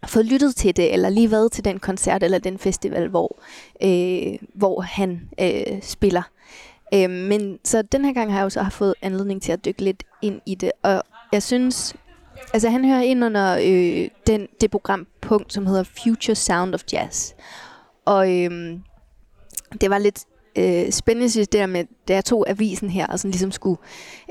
[0.08, 3.38] fået lyttet til det, eller lige været til den koncert eller den festival, hvor,
[3.84, 6.22] øh, hvor han øh, spiller.
[6.94, 9.82] Øh, men så den her gang har jeg jo så fået anledning til at dykke
[9.82, 11.96] lidt ind i det, og jeg synes,
[12.54, 17.34] altså han hører ind under øh, den, det programpunkt, som hedder Future Sound of Jazz.
[18.06, 18.80] Og øh,
[19.82, 20.20] det var lidt
[20.56, 23.78] øh, spændende, synes det der med, da jeg tog avisen her, og sådan ligesom skulle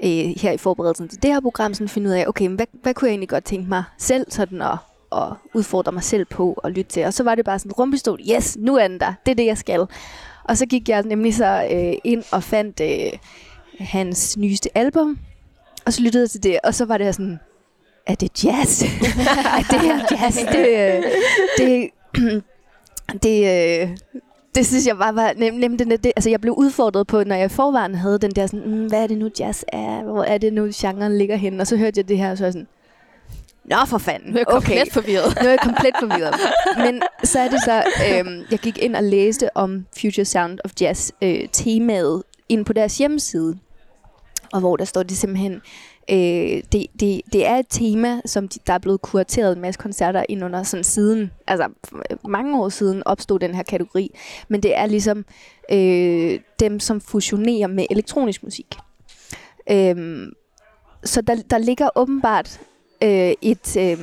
[0.05, 2.95] øh, her i forberedelsen til det her program, sådan finde ud af, okay, hvad, hvad
[2.95, 4.77] kunne jeg egentlig godt tænke mig selv sådan at,
[5.17, 7.05] at udfordre mig selv på og lytte til.
[7.05, 9.47] Og så var det bare sådan rumpistol, yes, nu er den der, det er det,
[9.47, 9.87] jeg skal.
[10.45, 13.19] Og så gik jeg nemlig så øh, ind og fandt øh,
[13.79, 15.19] hans nyeste album,
[15.87, 17.39] og så lyttede jeg til det, og så var det sådan,
[18.07, 18.83] er det jazz?
[19.59, 20.39] er det her jazz?
[20.53, 21.03] Det, øh,
[21.59, 21.91] det,
[23.23, 23.39] det,
[23.83, 23.97] øh,
[24.55, 27.45] det synes jeg bare var nem Det, det, altså jeg blev udfordret på, når jeg
[27.45, 30.03] i forvejen havde den der sådan, mm, hvad er det nu jazz er?
[30.03, 31.61] Hvor er det nu genren ligger hen?
[31.61, 32.69] Og så hørte jeg det her, og så var jeg sådan,
[33.65, 34.31] Nå for fanden.
[34.31, 34.91] Nu er jeg komplet okay.
[34.93, 35.37] forvirret.
[35.43, 36.35] nu er jeg komplet forvirret.
[36.85, 40.71] Men så er det så, øhm, jeg gik ind og læste om Future Sound of
[40.81, 43.59] Jazz øh, temaet ind på deres hjemmeside.
[44.53, 45.61] Og hvor der står det simpelthen,
[46.11, 49.81] øh, det, det, det er et tema, som de, der er blevet kurateret en masse
[49.81, 51.69] koncerter ind under sådan siden, altså
[52.29, 54.19] mange år siden opstod den her kategori.
[54.49, 55.25] Men det er ligesom
[55.73, 58.77] øh, dem, som fusionerer med elektronisk musik.
[59.71, 60.27] Øh,
[61.05, 62.61] så der, der ligger åbenbart
[63.03, 63.77] øh, et...
[63.77, 63.99] Øh,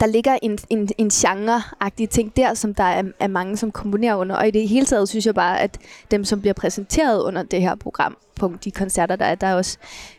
[0.00, 4.14] der ligger en, en, en genre-agtig ting der, som der er, er mange, som komponerer
[4.14, 4.36] under.
[4.36, 5.78] Og i det hele taget synes jeg bare, at
[6.10, 9.54] dem, som bliver præsenteret under det her program, på de koncerter, der er, der er
[9.54, 9.78] også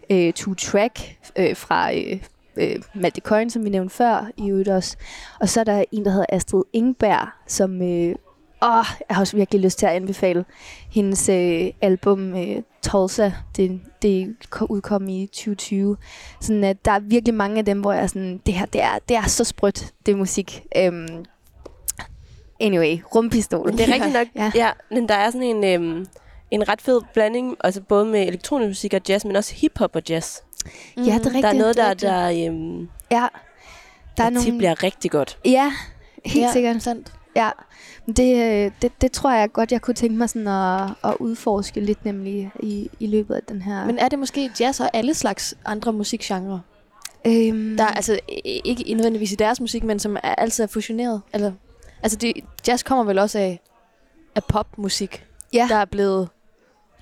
[0.09, 2.21] øh, Two Track øh, fra øh,
[2.57, 4.97] øh, Malte Coyne, som vi nævnte før, i øvrigt også.
[5.39, 8.15] Og så er der en, der hedder Astrid Ingberg, som øh,
[8.61, 10.45] åh, jeg har også virkelig lyst til at anbefale
[10.91, 13.31] hendes øh, album øh, Tulsa.
[13.55, 14.35] Det, det
[14.69, 15.97] udkom i 2020.
[16.41, 18.81] Sådan at der er virkelig mange af dem, hvor jeg er sådan, det her, det
[18.81, 20.63] er, det er så sprødt, det er musik.
[20.87, 21.25] Um,
[22.59, 23.71] anyway, rumpistol.
[23.71, 24.51] Det er rigtigt nok, ja.
[24.55, 24.71] ja.
[24.91, 26.05] men der er sådan en, øhm,
[26.51, 30.01] en ret fed blanding, altså både med elektronisk musik og jazz, men også hiphop og
[30.09, 30.37] jazz.
[30.97, 31.03] Mm.
[31.03, 31.43] Ja, det er rigtigt.
[31.43, 33.27] Der er noget, der, der, øhm, ja.
[34.17, 34.57] der, der nogle...
[34.57, 35.37] bliver rigtig godt.
[35.45, 35.71] Ja,
[36.25, 36.83] helt ja, sikkert.
[36.83, 37.13] Sandt.
[37.35, 37.49] Ja,
[38.07, 41.79] det, øh, det, det tror jeg godt, jeg kunne tænke mig sådan at, at udforske
[41.79, 43.85] lidt nemlig i, i løbet af den her.
[43.85, 46.61] Men er det måske jazz og alle slags andre musikgenre?
[47.27, 47.77] Øhm.
[47.77, 51.21] Der er altså ikke nødvendigvis i deres musik, men som er altid er fusioneret?
[51.33, 51.51] Eller,
[52.03, 52.33] altså det,
[52.67, 53.59] jazz kommer vel også af,
[54.35, 55.65] af popmusik, ja.
[55.69, 56.29] der er blevet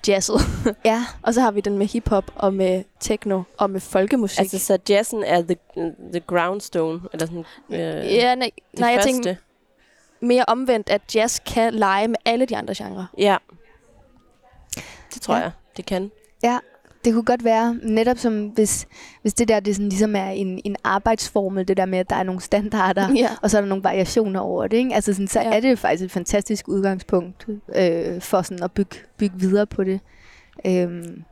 [0.08, 0.40] jazzet.
[0.84, 1.04] ja.
[1.22, 4.38] og så har vi den med hiphop og med techno og med folkemusik.
[4.38, 5.56] Altså så jazzen er the,
[6.12, 7.00] the groundstone?
[7.12, 9.34] Eller sådan, øh, ja, nej, nej jeg tænker
[10.20, 13.06] mere omvendt, at jazz kan lege med alle de andre genrer.
[13.18, 13.36] Ja.
[15.14, 15.40] Det tror ja.
[15.40, 16.10] jeg, det kan.
[16.42, 16.58] Ja,
[17.04, 18.86] det kunne godt være, netop som hvis,
[19.22, 22.16] hvis det der det sådan ligesom er en, en arbejdsformel, det der med, at der
[22.16, 23.30] er nogle standarder, ja.
[23.42, 24.76] og så er der nogle variationer over det.
[24.76, 24.94] Ikke?
[24.94, 25.56] Altså sådan, så ja.
[25.56, 29.84] er det jo faktisk et fantastisk udgangspunkt øh, for sådan at bygge, bygge videre på
[29.84, 30.00] det.
[30.66, 31.22] Øhm,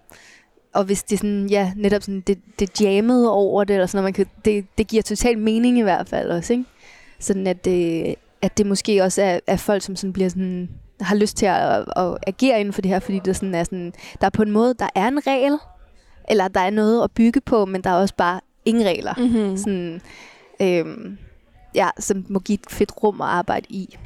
[0.74, 4.12] og hvis det sådan, ja, netop sådan, det, det jammede over det, eller sådan, man
[4.12, 6.64] kan, det, det giver total mening i hvert fald også, ikke?
[7.18, 10.68] Sådan at det, at det måske også er, er folk, som sådan bliver sådan,
[11.00, 13.92] har lyst til at, at agere inden for det her, fordi det sådan er sådan,
[14.20, 15.58] der er på en måde, der er en regel,
[16.28, 19.14] eller der er noget at bygge på, men der er også bare ingen regler.
[19.18, 19.56] Mm-hmm.
[19.56, 20.00] Sådan,
[20.62, 21.18] øhm,
[21.74, 23.98] ja, som må give et fedt rum at arbejde i.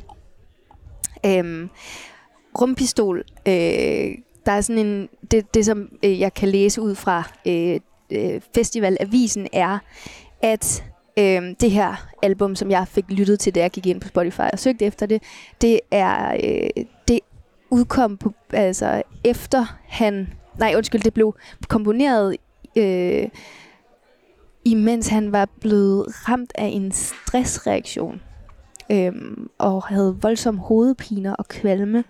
[1.26, 1.70] Øhm,
[2.60, 4.14] rumpistol, øh,
[4.46, 8.40] der er sådan en, det, det som øh, jeg kan læse ud fra øh, øh,
[8.54, 9.78] festivalavisen er,
[10.42, 10.84] at
[11.18, 14.40] øh, det her album, som jeg fik lyttet til, da jeg gik ind på Spotify
[14.52, 15.22] og søgte efter det,
[15.60, 17.20] det er øh, det
[17.70, 21.34] udkom på, altså efter han, nej undskyld, det blev
[21.68, 22.36] komponeret
[22.76, 23.28] øh,
[24.64, 28.20] imens han var blevet ramt af en stressreaktion
[28.90, 29.12] øh,
[29.58, 32.04] og havde voldsom hovedpiner og kvalme.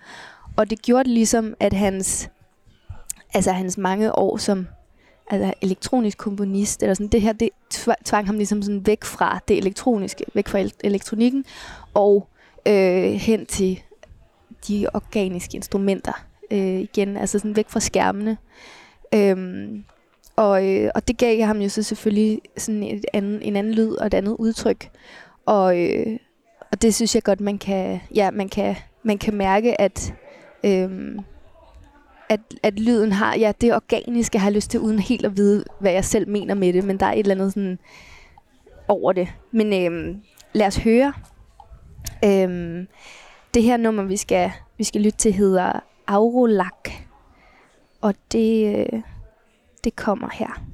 [0.56, 2.30] Og det gjorde det ligesom, at hans,
[3.34, 4.66] altså hans mange år som
[5.30, 7.50] altså elektronisk komponist, eller sådan, det her, det
[8.04, 11.44] tvang ham ligesom sådan væk fra det elektroniske, væk fra elektronikken,
[11.94, 12.28] og
[12.68, 13.82] øh, hen til
[14.68, 18.36] de organiske instrumenter øh, igen, altså sådan væk fra skærmene.
[19.14, 19.84] Øhm,
[20.36, 23.92] og, øh, og det gav ham jo så selvfølgelig sådan et anden, en anden lyd
[23.92, 24.90] og et andet udtryk.
[25.46, 26.18] Og, øh,
[26.72, 30.14] og det synes jeg godt, man kan, ja, man kan, man kan mærke, at,
[30.64, 31.18] øh,
[32.30, 35.64] at, at lyden har, ja, det organiske har jeg lyst til, uden helt at vide,
[35.80, 37.78] hvad jeg selv mener med det, men der er et eller andet sådan
[38.88, 39.28] over det.
[39.50, 40.22] Men øhm,
[40.52, 41.12] lad os høre.
[42.24, 42.88] Øhm,
[43.54, 45.72] det her nummer, vi skal, vi skal lytte til, hedder
[46.06, 46.90] Aurolak.
[48.00, 49.02] Og det, øh,
[49.84, 50.69] det kommer her.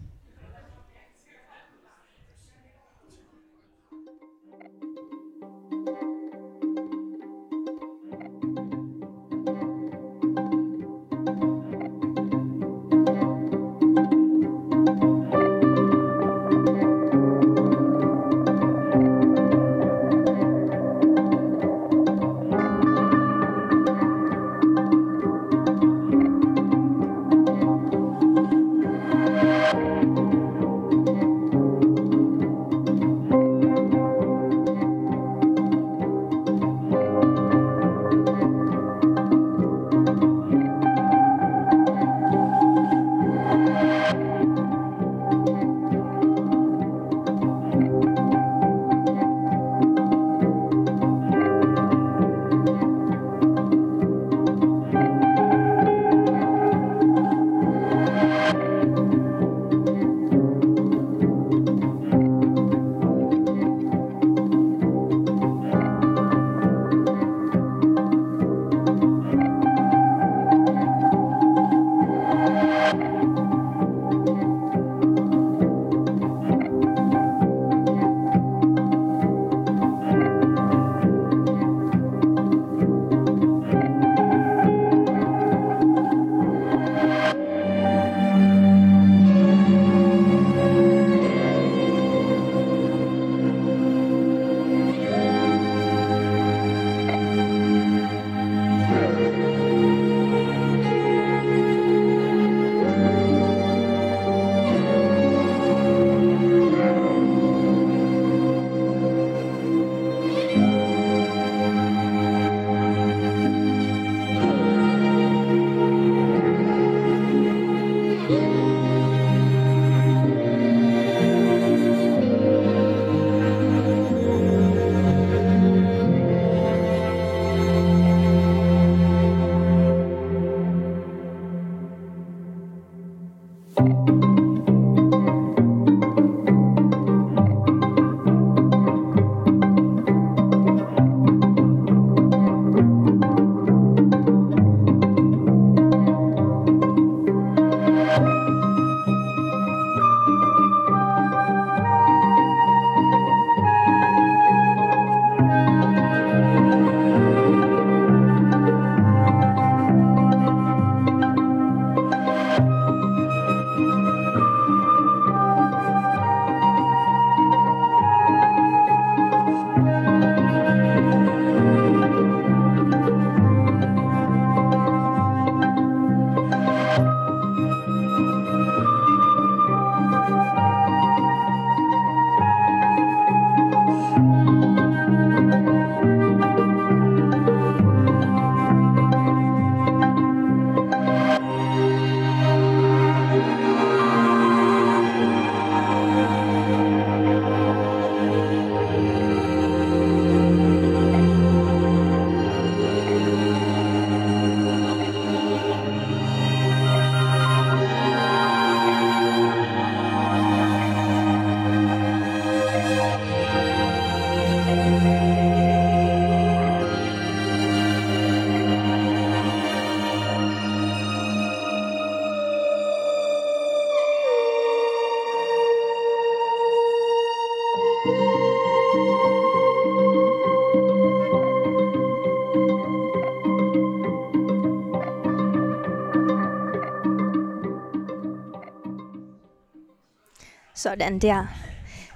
[241.06, 241.46] Sådan der.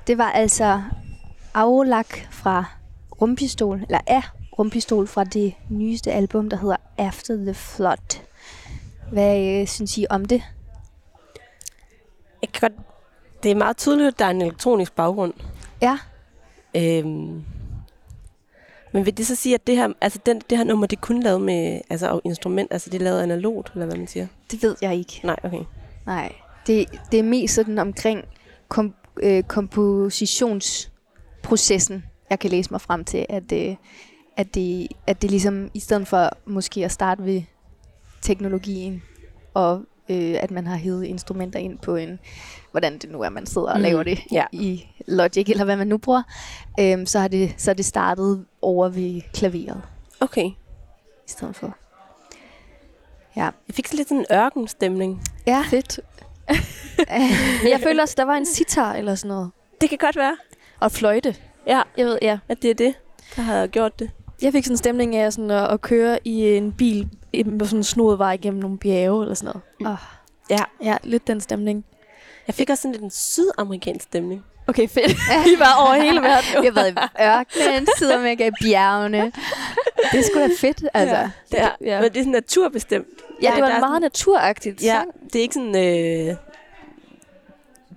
[0.06, 0.82] Det var altså
[1.54, 2.64] Aulak fra
[3.20, 4.22] Rumpistol, eller af
[4.58, 8.20] Rumpistol fra det nyeste album, der hedder After the Flood.
[9.12, 10.42] Hvad øh, synes I om det?
[12.42, 12.86] Jeg kan godt...
[13.42, 15.34] Det er meget tydeligt, at der er en elektronisk baggrund.
[15.82, 15.98] Ja.
[16.76, 17.44] Øhm,
[18.92, 21.00] men vil det så sige, at det her, altså den, det her nummer, det er
[21.00, 24.26] kun lavet med altså, instrument, altså det er lavet analogt, eller hvad man siger?
[24.50, 25.20] Det ved jeg ikke.
[25.24, 25.64] Nej, okay.
[26.06, 26.32] Nej,
[26.66, 28.24] det, det er mest sådan omkring
[28.70, 33.76] kom, øh, kompositionsprocessen, jeg kan læse mig frem til, at, øh,
[34.36, 37.42] at, det, at det ligesom, i stedet for måske at starte ved
[38.22, 39.02] teknologien,
[39.54, 42.18] og øh, at man har hævet instrumenter ind på en,
[42.70, 43.82] hvordan det nu er, man sidder og mm.
[43.82, 44.44] laver det ja.
[44.52, 46.22] i Logic, eller hvad man nu bruger,
[46.80, 49.82] øh, så, har det, så er det startet over ved klaveret.
[50.20, 50.46] Okay.
[50.46, 50.56] i
[51.26, 51.76] stedet for.
[53.36, 55.22] Jeg fik sådan lidt sådan en ørkenstemning.
[55.46, 55.64] Ja.
[55.70, 56.00] Fedt.
[57.62, 59.50] Men jeg føler også, der var en sitar eller sådan noget.
[59.80, 60.36] Det kan godt være.
[60.80, 61.36] Og fløjte.
[61.66, 62.38] Ja, Jeg ved, ja.
[62.48, 62.94] at det er det,
[63.36, 64.10] der har gjort det.
[64.42, 67.08] Jeg fik sådan en stemning af sådan at, at køre i en bil
[67.58, 69.92] på sådan en snodet vej gennem nogle bjerge eller sådan noget.
[69.92, 69.98] Oh.
[70.50, 70.64] Ja.
[70.90, 71.84] Ja, lidt den stemning.
[72.46, 74.44] Jeg fik også sådan lidt en sydamerikansk stemning.
[74.66, 75.12] Okay, fedt.
[75.50, 76.62] Vi var over hele verden.
[76.62, 79.32] Vi har været i ørkenen, sidder med i bjergene.
[80.12, 81.16] Det er sgu da fedt, altså.
[81.16, 81.30] Ja.
[81.50, 82.00] Det er, ja.
[82.00, 83.06] Men det er sådan naturbestemt.
[83.42, 85.10] Ja, det var er meget naturagtigt Ja, sang.
[85.24, 85.76] det er ikke sådan
[86.28, 86.36] øh,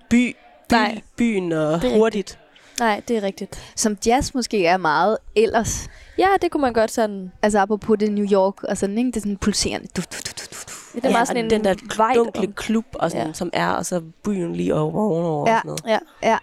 [0.10, 0.36] by,
[0.70, 1.02] by, Nej.
[1.18, 2.40] byen og Det er hurtigt.
[2.80, 3.74] Nej, det er rigtigt.
[3.76, 5.90] Som jazz måske er meget ellers.
[6.18, 7.32] Ja, det kunne man godt sådan...
[7.42, 9.08] Altså apropos det New York og sådan, ikke?
[9.08, 9.88] Det er sådan pulserende.
[9.88, 10.56] Du, du, du, du, du.
[10.96, 11.74] Det er Ja, meget og sådan en den der
[12.16, 13.28] dunkle om- klub, og sådan, Ja.
[13.28, 13.34] ja.
[13.34, 15.50] som er, og så byen lige over ovenover.
[15.50, 15.56] Ja.
[15.56, 16.02] Og sådan noget.
[16.24, 16.38] Ja.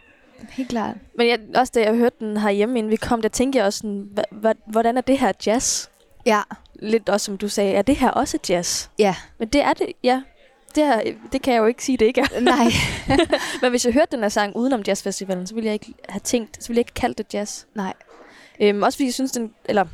[0.51, 0.96] Helt klart.
[1.16, 3.78] Men jeg, også da jeg hørte den herhjemme, inden vi kom, der tænkte jeg også
[3.78, 4.09] sådan,
[4.66, 5.86] hvordan er det her jazz?
[6.27, 6.41] Ja.
[6.75, 8.89] Lidt også som du sagde, er det her også jazz?
[8.99, 9.14] Ja.
[9.39, 10.23] Men det er det, ja.
[10.75, 11.03] Det, her,
[11.33, 12.41] det kan jeg jo ikke sige, det ikke er.
[12.41, 12.64] Nej.
[13.62, 16.64] Men hvis jeg hørte den her sang udenom jazzfestivalen, så ville jeg ikke have tænkt,
[16.64, 17.64] så ville jeg ikke kalde det jazz.
[17.75, 17.93] Nej.
[18.61, 19.85] Øhm, også fordi jeg synes, den, eller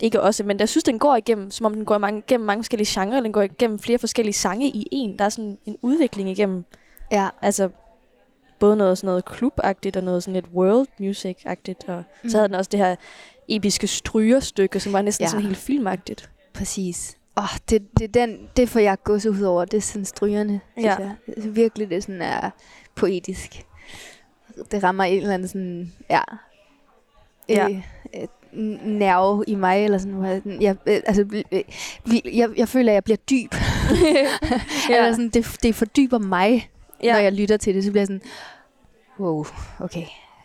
[0.00, 2.62] ikke også, men jeg synes, den går igennem, som om den går mange, igennem mange
[2.62, 5.18] forskellige genrer, den går igennem flere forskellige sange i en.
[5.18, 6.64] Der er sådan en udvikling igennem,
[7.10, 7.28] Ja.
[7.42, 7.68] altså
[8.58, 11.88] både noget sådan noget klubagtigt og noget sådan lidt world music-agtigt.
[11.88, 12.30] Og mm.
[12.30, 12.96] så havde den også det her
[13.48, 15.28] episke strygerstykke, som var næsten Ja.
[15.30, 16.30] sådan helt filmagtigt.
[16.54, 17.16] Præcis.
[17.36, 19.64] Åh, oh, det, det, den, det får jeg gås ud over.
[19.64, 20.96] Det er sådan strygerne, Ja.
[20.98, 21.14] jeg.
[21.36, 22.50] Virkelig, det sådan er
[22.94, 23.62] poetisk.
[24.70, 26.20] Det rammer en eller anden sådan, ja,
[27.48, 27.68] Ja.
[27.68, 27.82] Øh,
[28.14, 28.28] øh,
[28.84, 30.26] nerve i mig, eller sådan, hvor
[30.60, 31.22] jeg, øh, altså,
[31.52, 31.62] øh,
[32.06, 33.54] vi- jeg, jeg føler, at jeg bliver dyb.
[34.90, 34.96] ja.
[34.96, 36.70] eller sådan, det, det fordyber mig,
[37.02, 37.12] ja.
[37.12, 38.22] når jeg lytter til det, så bliver jeg sådan,
[39.20, 39.44] wow,
[39.80, 40.04] okay,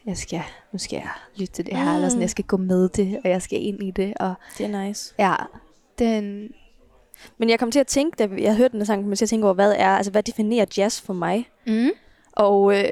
[0.09, 0.41] jeg skal,
[0.71, 1.95] nu skal jeg lytte til det her, mm.
[1.95, 2.21] eller sådan, Mm.
[2.21, 5.13] jeg skal gå med det, og jeg skal ind i det, og Det er nice.
[5.19, 5.35] ja,
[5.99, 6.49] den,
[7.37, 9.29] Men jeg kom til at tænke, da jeg hørte den sang, kom jeg til at
[9.29, 11.49] tænke over, hvad er, altså hvad definerer jazz for mig?
[11.67, 11.89] mm.
[12.31, 12.85] Og, øh,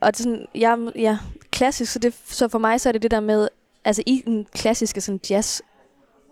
[0.00, 1.18] og det er sådan, jeg, ja,
[1.50, 3.48] klassisk, så, det, så for mig så er det det der med,
[3.84, 5.60] altså i den klassiske sådan jazz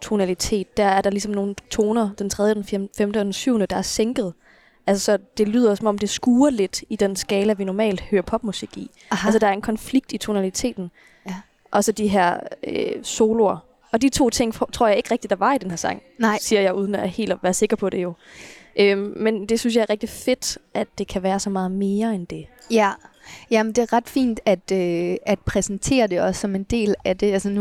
[0.00, 2.64] tonalitet, der er der ligesom nogle toner, den tredje, den
[2.96, 4.32] femte og den syvende, der er sænket.
[4.86, 8.22] Altså så det lyder som om det skuer lidt i den skala, vi normalt hører
[8.22, 8.90] popmusik i.
[9.10, 9.28] Aha.
[9.28, 10.90] Altså der er en konflikt i tonaliteten.
[11.26, 11.34] Ja.
[11.70, 13.56] Og så de her øh, soloer.
[13.92, 16.38] Og de to ting tror jeg ikke rigtigt, der var i den her sang Nej,
[16.40, 18.12] siger jeg, uden at helt at være sikker på det jo.
[18.76, 22.14] Øhm, men det synes jeg er rigtig fedt, at det kan være så meget mere
[22.14, 22.46] end det.
[22.70, 22.92] Ja,
[23.50, 27.16] Jamen, det er ret fint at, øh, at præsentere det også som en del af
[27.16, 27.32] det.
[27.32, 27.60] Altså nu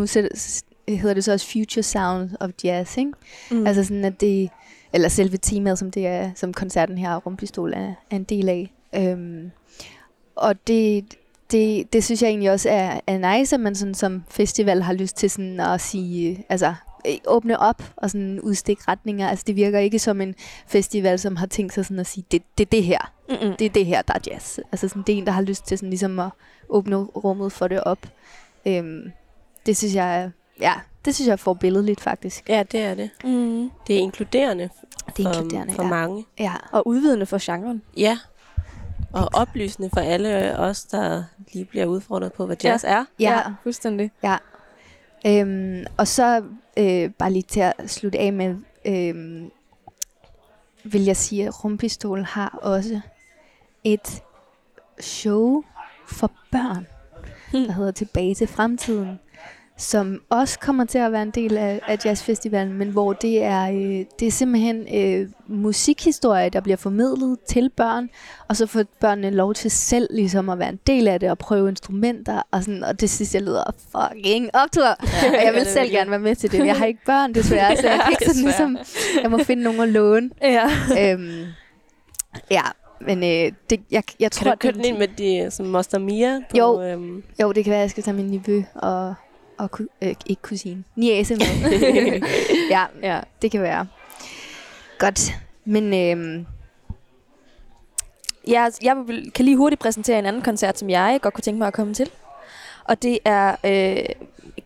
[0.88, 3.12] hedder det så også Future Sound of Jazz, ikke?
[3.52, 3.68] Mm.
[3.68, 4.50] Altså sådan, at det,
[4.94, 8.74] eller selve temaet, som, det er, som koncerten her, Rumpistol, er, er en del af.
[8.96, 9.52] Øhm,
[10.36, 11.06] og det,
[11.52, 14.94] det, det synes jeg egentlig også er, er nice, at man sådan som festival har
[14.94, 16.74] lyst til sådan at sige, altså
[17.08, 19.30] øh, åbne op og sådan udstikke retninger.
[19.30, 20.36] Altså det virker ikke som en
[20.68, 23.56] festival, som har tænkt sig sådan at sige, det, det er det her Mm-mm.
[23.60, 24.60] det er det her, der er jazz.
[24.72, 26.30] Altså sådan, det er en, der har lyst til sådan, ligesom at
[26.70, 28.00] åbne rummet for det op.
[28.66, 29.12] Øhm,
[29.66, 30.30] det synes jeg, er-
[30.60, 30.74] ja,
[31.06, 32.50] det synes jeg er forbilledeligt faktisk.
[32.50, 33.10] Ja, det er det.
[33.24, 33.72] Mm.
[33.88, 34.70] Det er inkluderende
[35.18, 35.90] Det er for, inkluderende, for ja.
[35.90, 36.26] mange.
[36.40, 37.82] Ja, Og udvidende for genren.
[37.98, 38.18] Ja.
[39.14, 41.24] Og oplysende for alle os, der
[41.54, 43.06] lige bliver udfordret på, hvad jazz er.
[43.20, 43.42] ja.
[43.64, 44.12] fuldstændig.
[45.26, 46.44] Øhm, og så
[46.78, 49.52] øh, bare lige til at slutte af med, øhm,
[50.84, 53.02] vil jeg sige, at Rumpistol har også
[53.84, 54.22] et
[55.00, 55.64] show
[56.08, 56.88] for børn,
[57.52, 57.64] Hmm.
[57.66, 59.20] der hedder Tilbage til fremtiden,
[59.78, 63.72] som også kommer til at være en del af, af jazzfestivalen, men hvor det er,
[63.72, 68.10] øh, det er simpelthen øh, musikhistorie, der bliver formidlet til børn,
[68.48, 71.38] og så får børnene lov til selv ligesom at være en del af det og
[71.38, 74.88] prøve instrumenter, og, sådan, og det synes jeg lyder fucking optur.
[75.38, 76.66] og jeg vil selv gerne være med til det.
[76.66, 78.78] Jeg har ikke børn desværre, så jeg kan ikke sådan ligesom,
[79.22, 80.30] jeg må finde nogen at låne.
[80.42, 80.70] Ja.
[81.00, 81.44] øhm,
[82.52, 82.62] ja,
[83.02, 86.00] men øh, det, jeg, jeg Kan tror, du køre den ind med de, som Moster
[86.00, 86.40] Mia?
[86.50, 86.82] På, Jo.
[86.82, 89.14] Øhm, Jo, det kan være, at jeg skal tage min nevø og,
[89.62, 90.84] og ku, øh, ikke kusine.
[90.96, 92.22] Niese med.
[92.70, 93.20] ja, ja.
[93.42, 93.88] det kan være.
[95.00, 95.32] Godt.
[95.66, 96.46] Men øhm,
[98.48, 101.58] Jeg, jeg vil- kan lige hurtigt præsentere en anden koncert, som jeg godt kunne tænke
[101.60, 102.10] mig at komme til.
[102.84, 104.06] Og det er øh,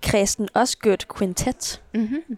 [0.03, 2.37] Kristen Osgood Quintet, mm-hmm.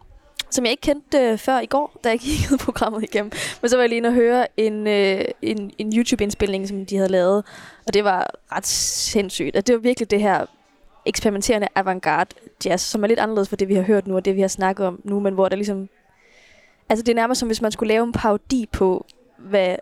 [0.50, 3.32] som jeg ikke kendte øh, før i går, da jeg kiggede programmet igennem.
[3.62, 6.96] Men så var jeg lige inde og høre en, øh, en, en YouTube-indspilning, som de
[6.98, 7.44] havde lavet.
[7.88, 9.56] Og det var ret sindssygt.
[9.56, 10.46] Og det var virkelig det her
[11.08, 12.36] eksperimenterende avantgarde
[12.66, 14.48] jazz, som er lidt anderledes for det, vi har hørt nu, og det, vi har
[14.48, 15.90] snakket om nu, men hvor der ligesom...
[16.90, 19.06] Altså, det er nærmest som, hvis man skulle lave en parodi på,
[19.38, 19.76] hvad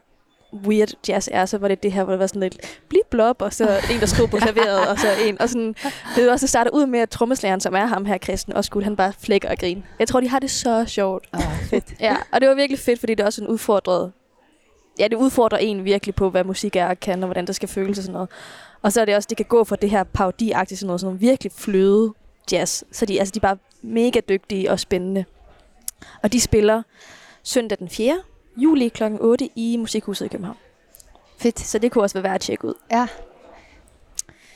[0.53, 3.41] weird jazz er, så var det det her, hvor det var sådan lidt blip blop,
[3.41, 5.76] og så en, der skruede på klaveret, og så en, og sådan,
[6.15, 8.84] det var også starter ud med, at trommeslageren, som er ham her, Christen, og skulle
[8.84, 9.84] han bare flække og grine.
[9.99, 11.28] Jeg tror, de har det så sjovt.
[11.34, 11.93] Oh, fedt.
[11.99, 14.11] Ja, og det var virkelig fedt, fordi det er også en udfordret...
[14.99, 17.69] Ja, det udfordrer en virkelig på, hvad musik er og kan, og hvordan det skal
[17.69, 18.30] føles og sådan noget.
[18.86, 21.09] Og så er det også, det kan gå fra det her parodiagtigt sådan noget, sådan
[21.09, 22.13] noget virkelig fløde
[22.51, 22.83] jazz.
[22.91, 25.25] Så de, altså, de er bare mega dygtige og spændende.
[26.23, 26.83] Og de spiller
[27.43, 28.21] søndag den 4.
[28.57, 29.03] juli kl.
[29.19, 30.57] 8 i Musikhuset i København.
[31.38, 31.59] Fedt.
[31.59, 32.73] Så det kunne også være værd at tjekke ud.
[32.91, 33.07] Ja.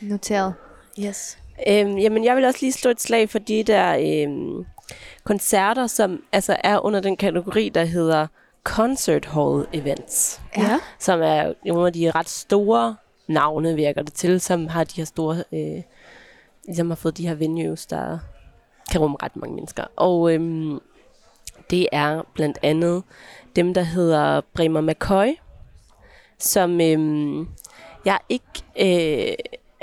[0.02, 0.54] Noteret.
[1.00, 1.38] Yes.
[1.68, 4.66] Øhm, jamen, jeg vil også lige slå et slag for de der øhm,
[5.24, 8.28] koncerter, som altså er under den kategori, der hedder
[8.64, 10.42] Concert Hall Events.
[10.58, 10.80] Ja.
[11.00, 12.96] Som er nogle af de ret store
[13.30, 15.84] navne, virker det til, som har de her store, øh,
[16.66, 18.20] ligesom har fået de her venues, der
[18.92, 19.84] kan rumme ret mange mennesker.
[19.96, 20.80] Og øhm,
[21.70, 23.04] det er blandt andet
[23.56, 25.28] dem, der hedder Bremer McCoy,
[26.40, 27.48] som øhm,
[28.06, 28.46] jeg ikke
[28.80, 29.34] øh,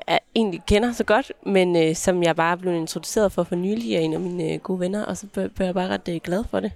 [0.06, 3.96] er, egentlig kender så godt, men øh, som jeg bare blev introduceret for for nylig
[3.96, 6.44] af en af mine øh, gode venner, og så blev jeg bare ret øh, glad
[6.50, 6.72] for det.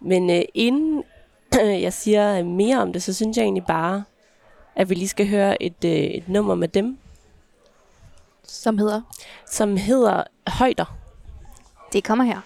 [0.00, 1.04] Men øh, inden
[1.86, 4.04] jeg siger øh, mere om det, så synes jeg egentlig bare,
[4.76, 6.98] at vi lige skal høre et, øh, et nummer med dem,
[8.44, 9.00] Som hedder?
[9.46, 10.96] som hedder Højder.
[11.92, 12.40] Det kommer her.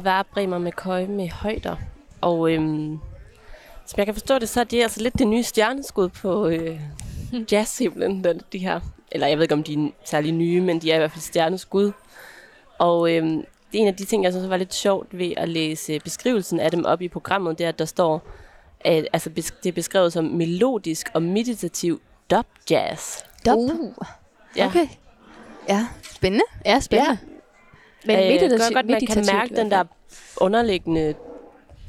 [0.00, 1.76] Det var Bremer McCoy med højder.
[2.20, 2.98] Og øhm,
[3.86, 6.80] som jeg kan forstå det, så er det altså lidt det nye stjerneskud på øh,
[7.52, 8.80] jazzhimlen, den- de her.
[9.12, 11.20] Eller jeg ved ikke, om de er særlig nye, men de er i hvert fald
[11.22, 11.92] stjerneskud.
[12.78, 13.36] Og øhm,
[13.72, 16.60] det er en af de ting, jeg synes var lidt sjovt ved at læse beskrivelsen
[16.60, 18.22] af dem op i programmet, det er, at der står,
[18.80, 19.30] at altså,
[19.62, 23.18] det er beskrevet som melodisk og meditativ dub jazz.
[23.46, 23.58] Dop.
[23.58, 23.94] Uh,
[24.56, 24.66] Ja.
[24.66, 24.86] okay.
[25.68, 26.44] Ja, spændende.
[26.66, 27.18] Ja, spændende.
[28.06, 29.84] Men øh, meditativ- godt, godt, man kan mærke den der
[30.36, 31.14] underliggende,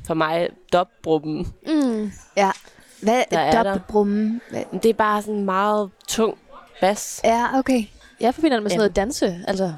[0.07, 1.45] for mig, fald.
[1.67, 2.11] Mm.
[2.37, 2.51] Ja.
[3.01, 3.63] Hvad Der er er der.
[3.63, 4.41] dobbeltbrummen?
[4.49, 4.63] Hvad?
[4.71, 6.37] Men Det er bare sådan meget tung
[6.81, 7.21] bas.
[7.23, 7.83] Ja, okay.
[8.19, 8.83] Jeg forbinder det med sådan Ja.
[8.83, 9.73] noget danse, altså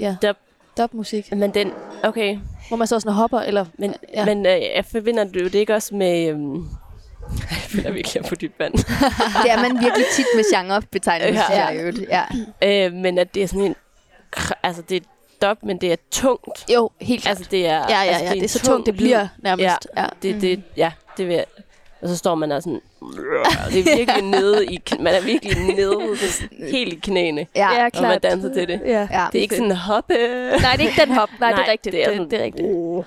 [0.00, 0.36] ja, Dub.
[0.78, 2.38] dubmusik, Men den, okay,
[2.68, 4.24] hvor man så sådan hopper, eller men, Ja.
[4.24, 6.28] men øh, jeg forbinder det jo det ikke også med...
[6.28, 6.54] Øhm,
[7.50, 8.74] jeg føler virkelig, jeg er på dybt vand.
[9.44, 11.42] Det er man virkelig tit med genrebetegnelser.
[11.50, 11.72] Ja.
[11.72, 12.24] Ja.
[12.62, 12.86] ja.
[12.86, 13.74] øh, men at det er sådan en...
[14.62, 15.02] Altså, det
[15.42, 16.64] er dub, men det er tungt.
[16.74, 17.36] jo, helt klart.
[17.38, 17.72] Altså, det er...
[17.72, 19.88] ja, ja, altså, ja, er det en er så tung tungt, det bliver nærmest.
[19.96, 20.06] Ja, Ja.
[20.22, 21.44] det, det, ja, det vil jeg.
[22.02, 22.80] Og så står man og sådan...
[23.72, 24.80] Det er virkelig nede i...
[25.00, 25.98] Man er virkelig nede
[26.72, 27.46] helt i knæene.
[27.56, 27.72] Ja.
[27.74, 27.84] ja.
[27.86, 28.08] Og klart.
[28.08, 28.80] man danser til det.
[28.86, 29.08] Ja.
[29.10, 29.26] ja.
[29.32, 30.14] Det er ikke sådan hoppe.
[30.60, 31.28] Nej, det er ikke den hop.
[31.40, 31.92] Nej, det er rigtigt.
[31.92, 32.68] Det er, Det, sådan, det er rigtigt.
[32.70, 33.04] Uh.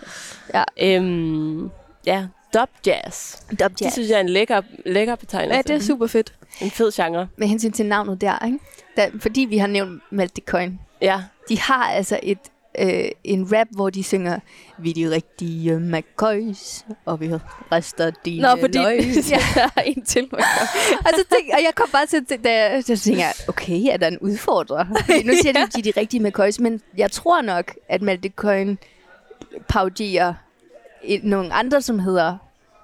[0.54, 0.64] Ja.
[0.82, 1.70] Øhm,
[2.06, 3.36] ja, dub jazz.
[3.60, 3.94] Dub Det jazz.
[3.94, 5.56] synes jeg er en lækker, lækker betegnelse.
[5.56, 6.34] Ja, det er super fedt.
[6.62, 7.28] En fed genre.
[7.38, 8.60] Med hensyn til navnet der, ikke?
[8.98, 10.80] Der, fordi vi har nævnt Malte Coin.
[11.02, 11.24] Ja.
[11.50, 12.40] De har altså et,
[12.80, 14.40] øh, en rap, hvor de synger
[14.78, 17.30] Vi er de rigtige McCoys, og vi
[17.72, 19.00] rester dine Nå, fordi løg."
[19.32, 20.30] jeg har en til.
[20.32, 20.40] og,
[21.18, 24.08] så tænk, og jeg kom bare til, da jeg, så tænker jeg, okay, er der
[24.08, 24.86] en udfordrer?
[25.26, 28.78] Nu siger de, de er de rigtige McCoys, men jeg tror nok, at Malte Coin
[29.70, 30.34] parodierer
[31.04, 32.38] et, nogle andre, som hedder,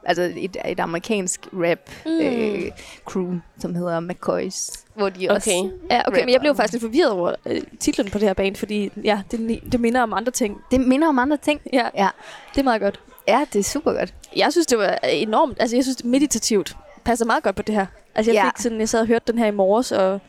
[0.08, 2.12] altså et, et amerikansk rap Mm.
[2.22, 2.72] øh,
[3.06, 5.50] crew, som hedder McCoys, hvor de også...
[5.50, 5.72] Okay.
[5.92, 6.64] Ja, okay, men jeg blev rapper.
[6.64, 10.02] faktisk lidt forvirret over øh, titlen på det her band, fordi ja, det, det minder
[10.02, 10.58] om andre ting.
[10.72, 11.62] Det minder om andre ting.
[11.74, 12.10] Ja, Ja,
[12.54, 13.00] det er meget godt.
[13.28, 14.14] ja det er super godt.
[14.36, 17.76] Jeg synes, det var enormt, altså jeg synes, det meditativt passer meget godt på det
[17.76, 17.86] her.
[18.16, 18.46] Altså jeg Ja.
[18.50, 20.20] fik sådan, jeg sad og hørte den her i morges, og,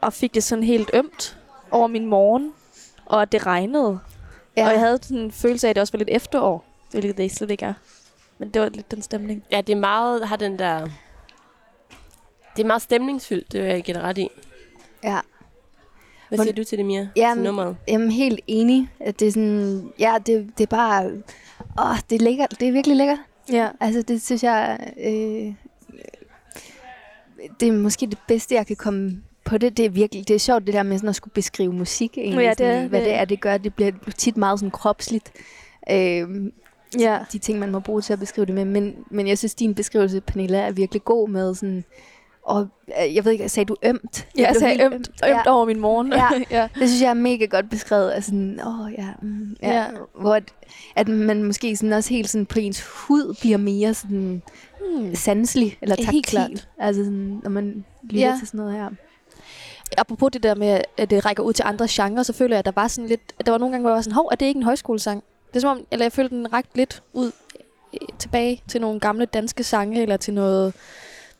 [0.00, 1.36] og fik det sådan helt ømt
[1.70, 2.52] over min morgen,
[3.06, 3.98] og at det regnede.
[4.56, 4.66] Ja.
[4.66, 7.32] Og jeg havde sådan en følelse af, at det også var lidt efterår, hvilket det
[7.32, 7.72] slet ikke er.
[8.38, 9.44] Men det var lidt den stemning.
[9.52, 10.88] Ja, det er meget, har den der...
[12.56, 14.28] Det er meget stemningsfyldt, det vil jeg give dig ret i.
[15.04, 15.20] ja.
[16.28, 17.08] Hvad siger du til det, Mia?
[17.16, 17.76] Jamen, til nummeret?
[17.88, 18.88] Jamen, helt enig.
[19.00, 21.04] At det er sådan, ja, det, det er bare,
[21.80, 22.54] åh, det er lækkert.
[22.60, 23.18] Det er virkelig lækkert.
[23.52, 23.68] Ja.
[23.80, 25.54] Altså, det synes jeg, øh,
[27.60, 29.76] det er måske det bedste, jeg kan komme på det.
[29.76, 32.44] Det er virkelig, det er sjovt det der med sådan at skulle beskrive musik egentlig.
[32.44, 33.06] Ja, det er sådan, hvad det.
[33.06, 33.58] det er, det gør.
[33.58, 35.32] Det bliver tit meget sådan kropsligt.
[35.90, 36.28] Øh,
[36.98, 37.18] Ja.
[37.32, 38.64] de ting, man må bruge til at beskrive det med.
[38.64, 41.84] Men, men jeg synes, din beskrivelse, Pernilla, er virkelig god med sådan...
[42.42, 42.68] Og
[43.06, 44.26] øh, jeg ved ikke, sagde du ømt?
[44.38, 45.10] Ja, jeg sagde helt ømt, ømt
[45.46, 45.52] Ja.
[45.52, 46.12] over min morgen.
[46.12, 46.28] Ja.
[46.60, 46.68] ja.
[46.78, 48.12] Det synes jeg er mega godt beskrevet.
[48.12, 49.72] Altså, sådan, åh, ja, mm, ja.
[49.74, 49.84] Ja.
[50.20, 50.42] Hvor at,
[50.96, 54.42] at man måske sådan også helt sådan på ens hud bliver mere sådan
[54.96, 55.14] Hmm.
[55.14, 56.12] sanselig eller taktil.
[56.12, 56.68] helt klart.
[56.78, 58.36] Altså sådan, når man lytter ja.
[58.38, 58.90] til sådan noget her.
[59.98, 62.64] Apropos det der med, at det rækker ud til andre genrer, så føler jeg, at
[62.64, 63.20] der var sådan lidt...
[63.38, 65.22] At der var nogle gange, hvor jeg var sådan, hov, er det ikke en højskolesang?
[65.48, 67.32] Det er som om, eller jeg følte, den rækte lidt ud
[67.94, 70.74] øh, tilbage til nogle gamle danske sange, eller til noget,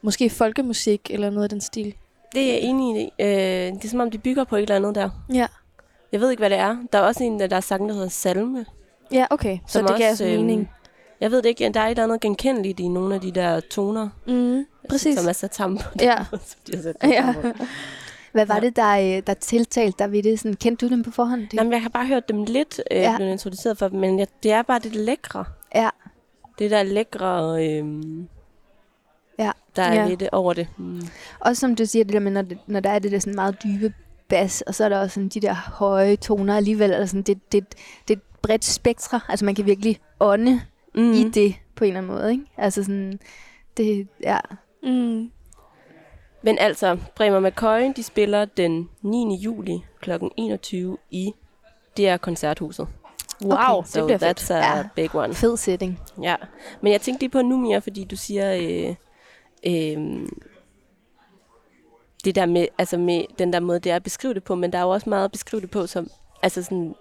[0.03, 1.95] måske folkemusik, eller noget af den stil.
[2.35, 3.11] Det er jeg enig i.
[3.23, 3.29] Øh,
[3.75, 5.11] det er som om, de bygger på et eller andet der.
[5.35, 5.47] Ja.
[6.13, 6.77] Jeg ved ikke, hvad det er.
[6.93, 8.67] Der er også en, der er sang, der hedder Salme.
[9.13, 9.59] Ja, okay.
[9.69, 10.71] Så det gav også, også mening.
[11.21, 11.71] Jeg ved det ikke.
[11.75, 15.19] Der er et eller andet genkendeligt i nogle af de der toner, Mm, præcis.
[15.19, 16.15] som er sat sammen på Ja.
[16.19, 17.35] den måde, som de har sat Ja.
[18.33, 18.61] Hvad var Ja.
[18.61, 20.39] det, der, øh, der tiltalte dig ved det?
[20.41, 21.41] Sådan, kendte du dem på forhånd?
[21.41, 21.55] Det?
[21.55, 23.17] Jamen, jeg har bare hørt dem lidt, øh, Ja.
[23.17, 25.45] blevet introduceret for dem, men jeg, det er bare det lækre.
[25.75, 25.89] Ja.
[26.59, 27.85] Det der lækre, øh,
[29.39, 29.51] Ja.
[29.77, 30.09] der er Ja.
[30.09, 30.69] lidt over det.
[30.77, 31.01] Mm.
[31.41, 33.35] Også som du siger, det der med, når, det, når der er det der sådan
[33.35, 33.95] meget dybe
[34.29, 36.93] bas, og så er der også sådan de der høje toner alligevel.
[36.93, 37.65] Altså sådan, det, det,
[38.09, 39.21] det er et bredt spektre.
[39.29, 40.61] Altså man kan virkelig ånde
[40.95, 41.13] mm.
[41.13, 42.33] i det på en eller anden måde.
[42.33, 42.45] Ikke?
[42.57, 43.21] Altså sådan,
[43.77, 44.39] det, ja.
[44.83, 45.31] Mm.
[46.43, 49.35] Men altså, Bremer McCoy, de spiller den 9.
[49.37, 50.11] juli kl.
[50.37, 51.33] 21 i
[51.97, 52.89] DR Koncerthuset.
[53.45, 54.41] Wow, Okay, det So bliver fedt.
[54.41, 54.77] that's a Ja.
[54.77, 54.89] ja.
[54.95, 55.35] big one.
[55.35, 56.01] Fed setting.
[56.23, 56.37] Ja,
[56.81, 58.95] men jeg tænkte lige på nu mere, fordi du siger, øh,
[59.67, 60.27] øh,
[62.25, 64.73] det der med, altså med den der måde, det er at beskrive det på, men
[64.73, 66.11] der er jo også meget at beskrive det på, som,
[66.43, 66.95] altså sådan,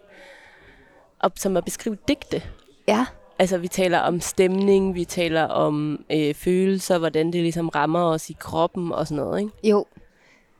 [1.19, 2.43] op, som at beskrive digte.
[2.87, 3.05] Ja,
[3.39, 8.29] Altså, vi taler om stemning, vi taler om øh, følelser, hvordan det ligesom rammer os
[8.29, 9.53] i kroppen og sådan noget, ikke?
[9.63, 9.85] jo.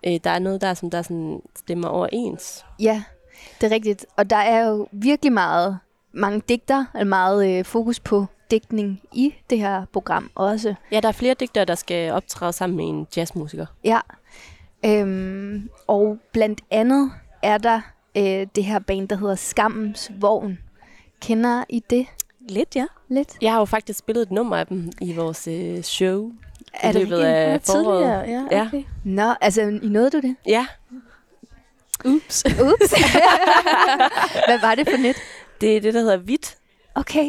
[0.07, 2.65] Øh, der er noget der, som der sådan stemmer overens.
[2.79, 3.03] Ja,
[3.61, 4.05] det er rigtigt.
[4.17, 5.79] Og der er jo virkelig meget,
[6.11, 10.75] mange digter, og meget øh, fokus på digtning i det her program også.
[10.91, 13.65] Ja, der er flere digtere, der skal optræde sammen med en jazzmusiker.
[13.83, 13.99] Ja.
[14.85, 17.11] Øhm, og blandt andet
[17.43, 17.81] er der
[18.17, 20.59] øh, det her band, der hedder Skammens Vogn.
[21.21, 22.07] Kender I det
[22.49, 22.85] Lidt, ja.
[23.09, 23.37] lidt?
[23.41, 26.31] Jeg har jo faktisk spillet et nummer af dem i vores øh, show
[26.73, 28.01] Er i det løbet af foråret.
[28.27, 28.65] ja, Ja.
[28.67, 28.83] okay.
[29.03, 30.35] Nå, altså, I nåede du det?
[30.45, 30.65] Ja,
[32.05, 32.43] Ups.
[32.45, 32.91] Ups.
[34.47, 35.15] Hvad var det for net?
[35.61, 36.55] det er det, der hedder Hvidt.
[36.95, 37.27] Okay.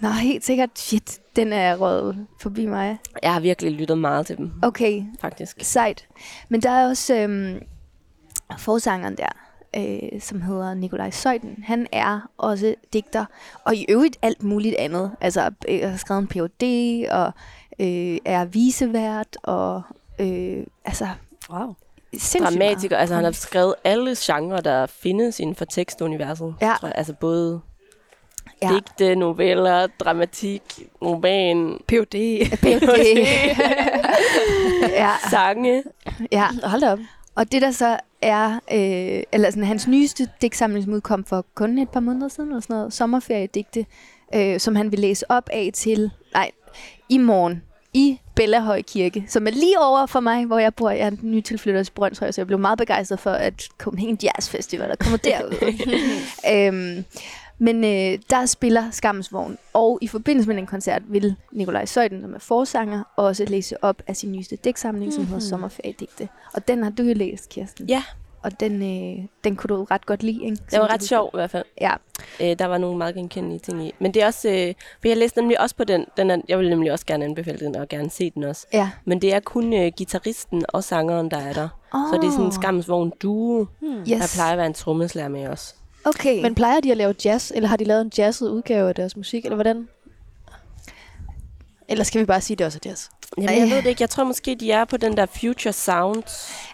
[0.00, 0.70] Nå, helt sikkert.
[0.78, 2.98] Shit, den er røget forbi mig.
[3.22, 5.56] Jeg har virkelig lyttet meget til dem, Okay, faktisk.
[5.60, 6.06] sejt.
[6.48, 7.62] Men der er også øhm,
[8.58, 9.28] forsangeren der,
[9.76, 11.64] øh, som hedder Nikolaj Søjden.
[11.66, 13.24] Han er også digter,
[13.64, 15.10] og i øvrigt alt muligt andet.
[15.20, 16.64] Altså, øh, har skrevet en Ph.D.,
[17.10, 17.32] og
[17.78, 19.82] øh, er visevært, og
[20.20, 21.08] øh, altså,
[21.50, 21.74] Wow.
[22.38, 23.00] Dramatiker, meget.
[23.00, 26.54] altså han har skrevet alle genrer, der findes inden for tekstuniverset.
[26.60, 26.74] Ja.
[26.80, 26.94] Tror jeg.
[26.98, 27.60] Altså både
[28.62, 28.68] Ja.
[28.68, 28.74] ja.
[28.74, 30.62] digte, noveller, dramatik,
[31.02, 32.40] roman, Ph.D.
[32.56, 33.26] Ph.D.
[35.02, 35.82] ja, sange.
[36.32, 36.46] ja.
[36.64, 36.98] Hold da op.
[37.36, 41.78] Og det der så er, øh, eller sådan, hans nyeste digtsamling, som udkom for kun
[41.78, 43.86] et par måneder siden, eller sådan noget, sommerferiedigte,
[44.34, 46.50] øh, som han vil læse op af til, nej,
[47.08, 47.62] i morgen,
[47.94, 50.90] i Bellahøj Kirke, som er lige over for mig, hvor jeg bor.
[50.90, 54.18] Jeg er den nye tilflytter til Brøndshøj, så jeg blev meget begejstret for, at Copenhagen
[54.22, 55.52] Jazz Festival, der kommer derud.
[56.52, 57.04] øhm,
[57.58, 62.34] men øh, der spiller Skammensvogn, og i forbindelse med den koncert vil Nikolaj Søjden, som
[62.34, 66.28] er forsanger, også læse op af sin nyeste digtsamling, som hedder Sommerferiedigte.
[66.54, 67.86] Og den har du jo læst, Kirsten.
[67.88, 68.02] Ja,
[68.42, 70.56] Og den, øh, den kunne du ret godt lide, ikke?
[70.70, 71.64] det var ret sjov i hvert fald.
[71.80, 71.92] Ja,
[72.40, 73.92] Øh, der var nogle meget genkendelige ting i.
[73.98, 76.58] Men det er også, øh, for jeg læste nemlig også på den, den er, jeg
[76.58, 78.66] vil nemlig også gerne anbefale den, og gerne se den også.
[78.72, 78.90] ja.
[79.04, 81.68] Men det er kun øh, gitarristen og sangeren, der er der.
[81.94, 83.66] Oh, Så det er sådan en skammesvogn duo.
[83.84, 84.08] yes.
[84.08, 85.74] Der plejer at være en trommeslager med os.
[86.06, 86.42] Okay.
[86.42, 89.16] Men plejer de at lave jazz, eller har de lavet en jazzet udgave af deres
[89.16, 89.88] musik, eller hvordan?
[91.88, 93.08] Eller skal vi bare sige, at det også er jazz?
[93.36, 93.58] Jamen, Ej.
[93.58, 94.02] jeg ved det ikke.
[94.02, 96.22] Jeg tror måske, de er på den der Future Sound.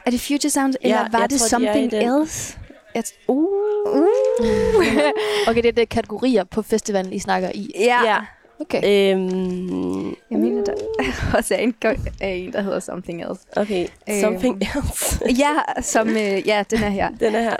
[0.06, 2.08] er det Future Sound, eller Ja, var det tror, de Something den.
[2.20, 2.58] Else?
[2.94, 3.48] Jeg t- Uh.
[5.48, 7.70] okay, det er det kategorier på festivalen, I snakker i.
[7.78, 8.04] ja.
[8.04, 8.18] Ja.
[8.60, 9.12] Okay.
[9.14, 10.72] Øhm, Jeg mener, der
[11.38, 11.74] også er en,
[12.20, 13.42] er en, der hedder Something Else.
[13.56, 14.20] okay, Øhm.
[14.20, 15.20] Something Else.
[15.44, 17.08] Ja, som, øh, ja, den er her.
[17.20, 17.56] Den er her.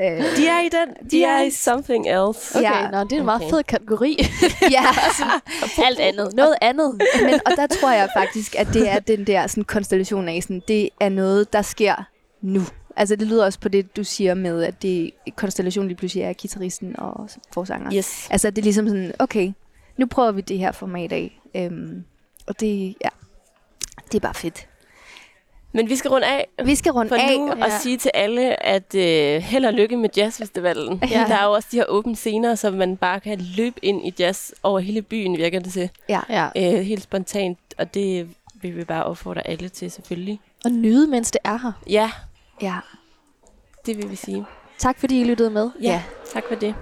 [0.00, 1.10] Øh, De er i den.
[1.10, 2.58] De er i Something Else.
[2.58, 2.90] Okay, Ja.
[2.90, 3.50] nå, det er en meget Okay.
[3.50, 4.18] fed kategori.
[4.70, 4.84] ja,
[5.86, 6.32] Alt andet.
[6.34, 7.00] Noget andet.
[7.22, 10.62] men, og der tror jeg faktisk, at det er den der sådan, konstellation af, sådan,
[10.68, 11.94] det er noget, der sker
[12.42, 12.60] nu.
[12.96, 16.32] Altså det lyder også på det, du siger med, at det konstellation lige pludselig er
[16.32, 17.96] gitarristen og forsangeren.
[17.96, 18.28] Yes.
[18.30, 19.52] Altså det er ligesom sådan, okay,
[19.96, 21.40] nu prøver vi det her format af.
[21.54, 22.04] Øhm,
[22.46, 23.08] og det, ja,
[24.06, 24.68] det er bare fedt.
[25.74, 27.38] Men vi skal runde af Vi skal runde for af.
[27.38, 27.64] nu Ja.
[27.64, 30.98] og sige til alle, at øh, held og lykke med jazzfestivalen.
[31.02, 31.20] Ja.
[31.20, 31.24] Ja.
[31.28, 34.14] Der er jo også de her åbne scener, så man bare kan løbe ind i
[34.18, 35.90] jazz over hele byen, virker det til.
[36.08, 36.20] Ja.
[36.28, 36.48] Ja.
[36.56, 40.40] Øh, helt spontant, og det vil vi bare opfordre alle til selvfølgelig.
[40.64, 41.72] Og nyde, mens det er her.
[41.90, 42.10] Ja,
[42.62, 42.76] ja.
[43.86, 44.44] det vil vi sige.
[44.78, 45.70] Tak fordi I lyttede med.
[45.80, 46.74] Ja, tak for det.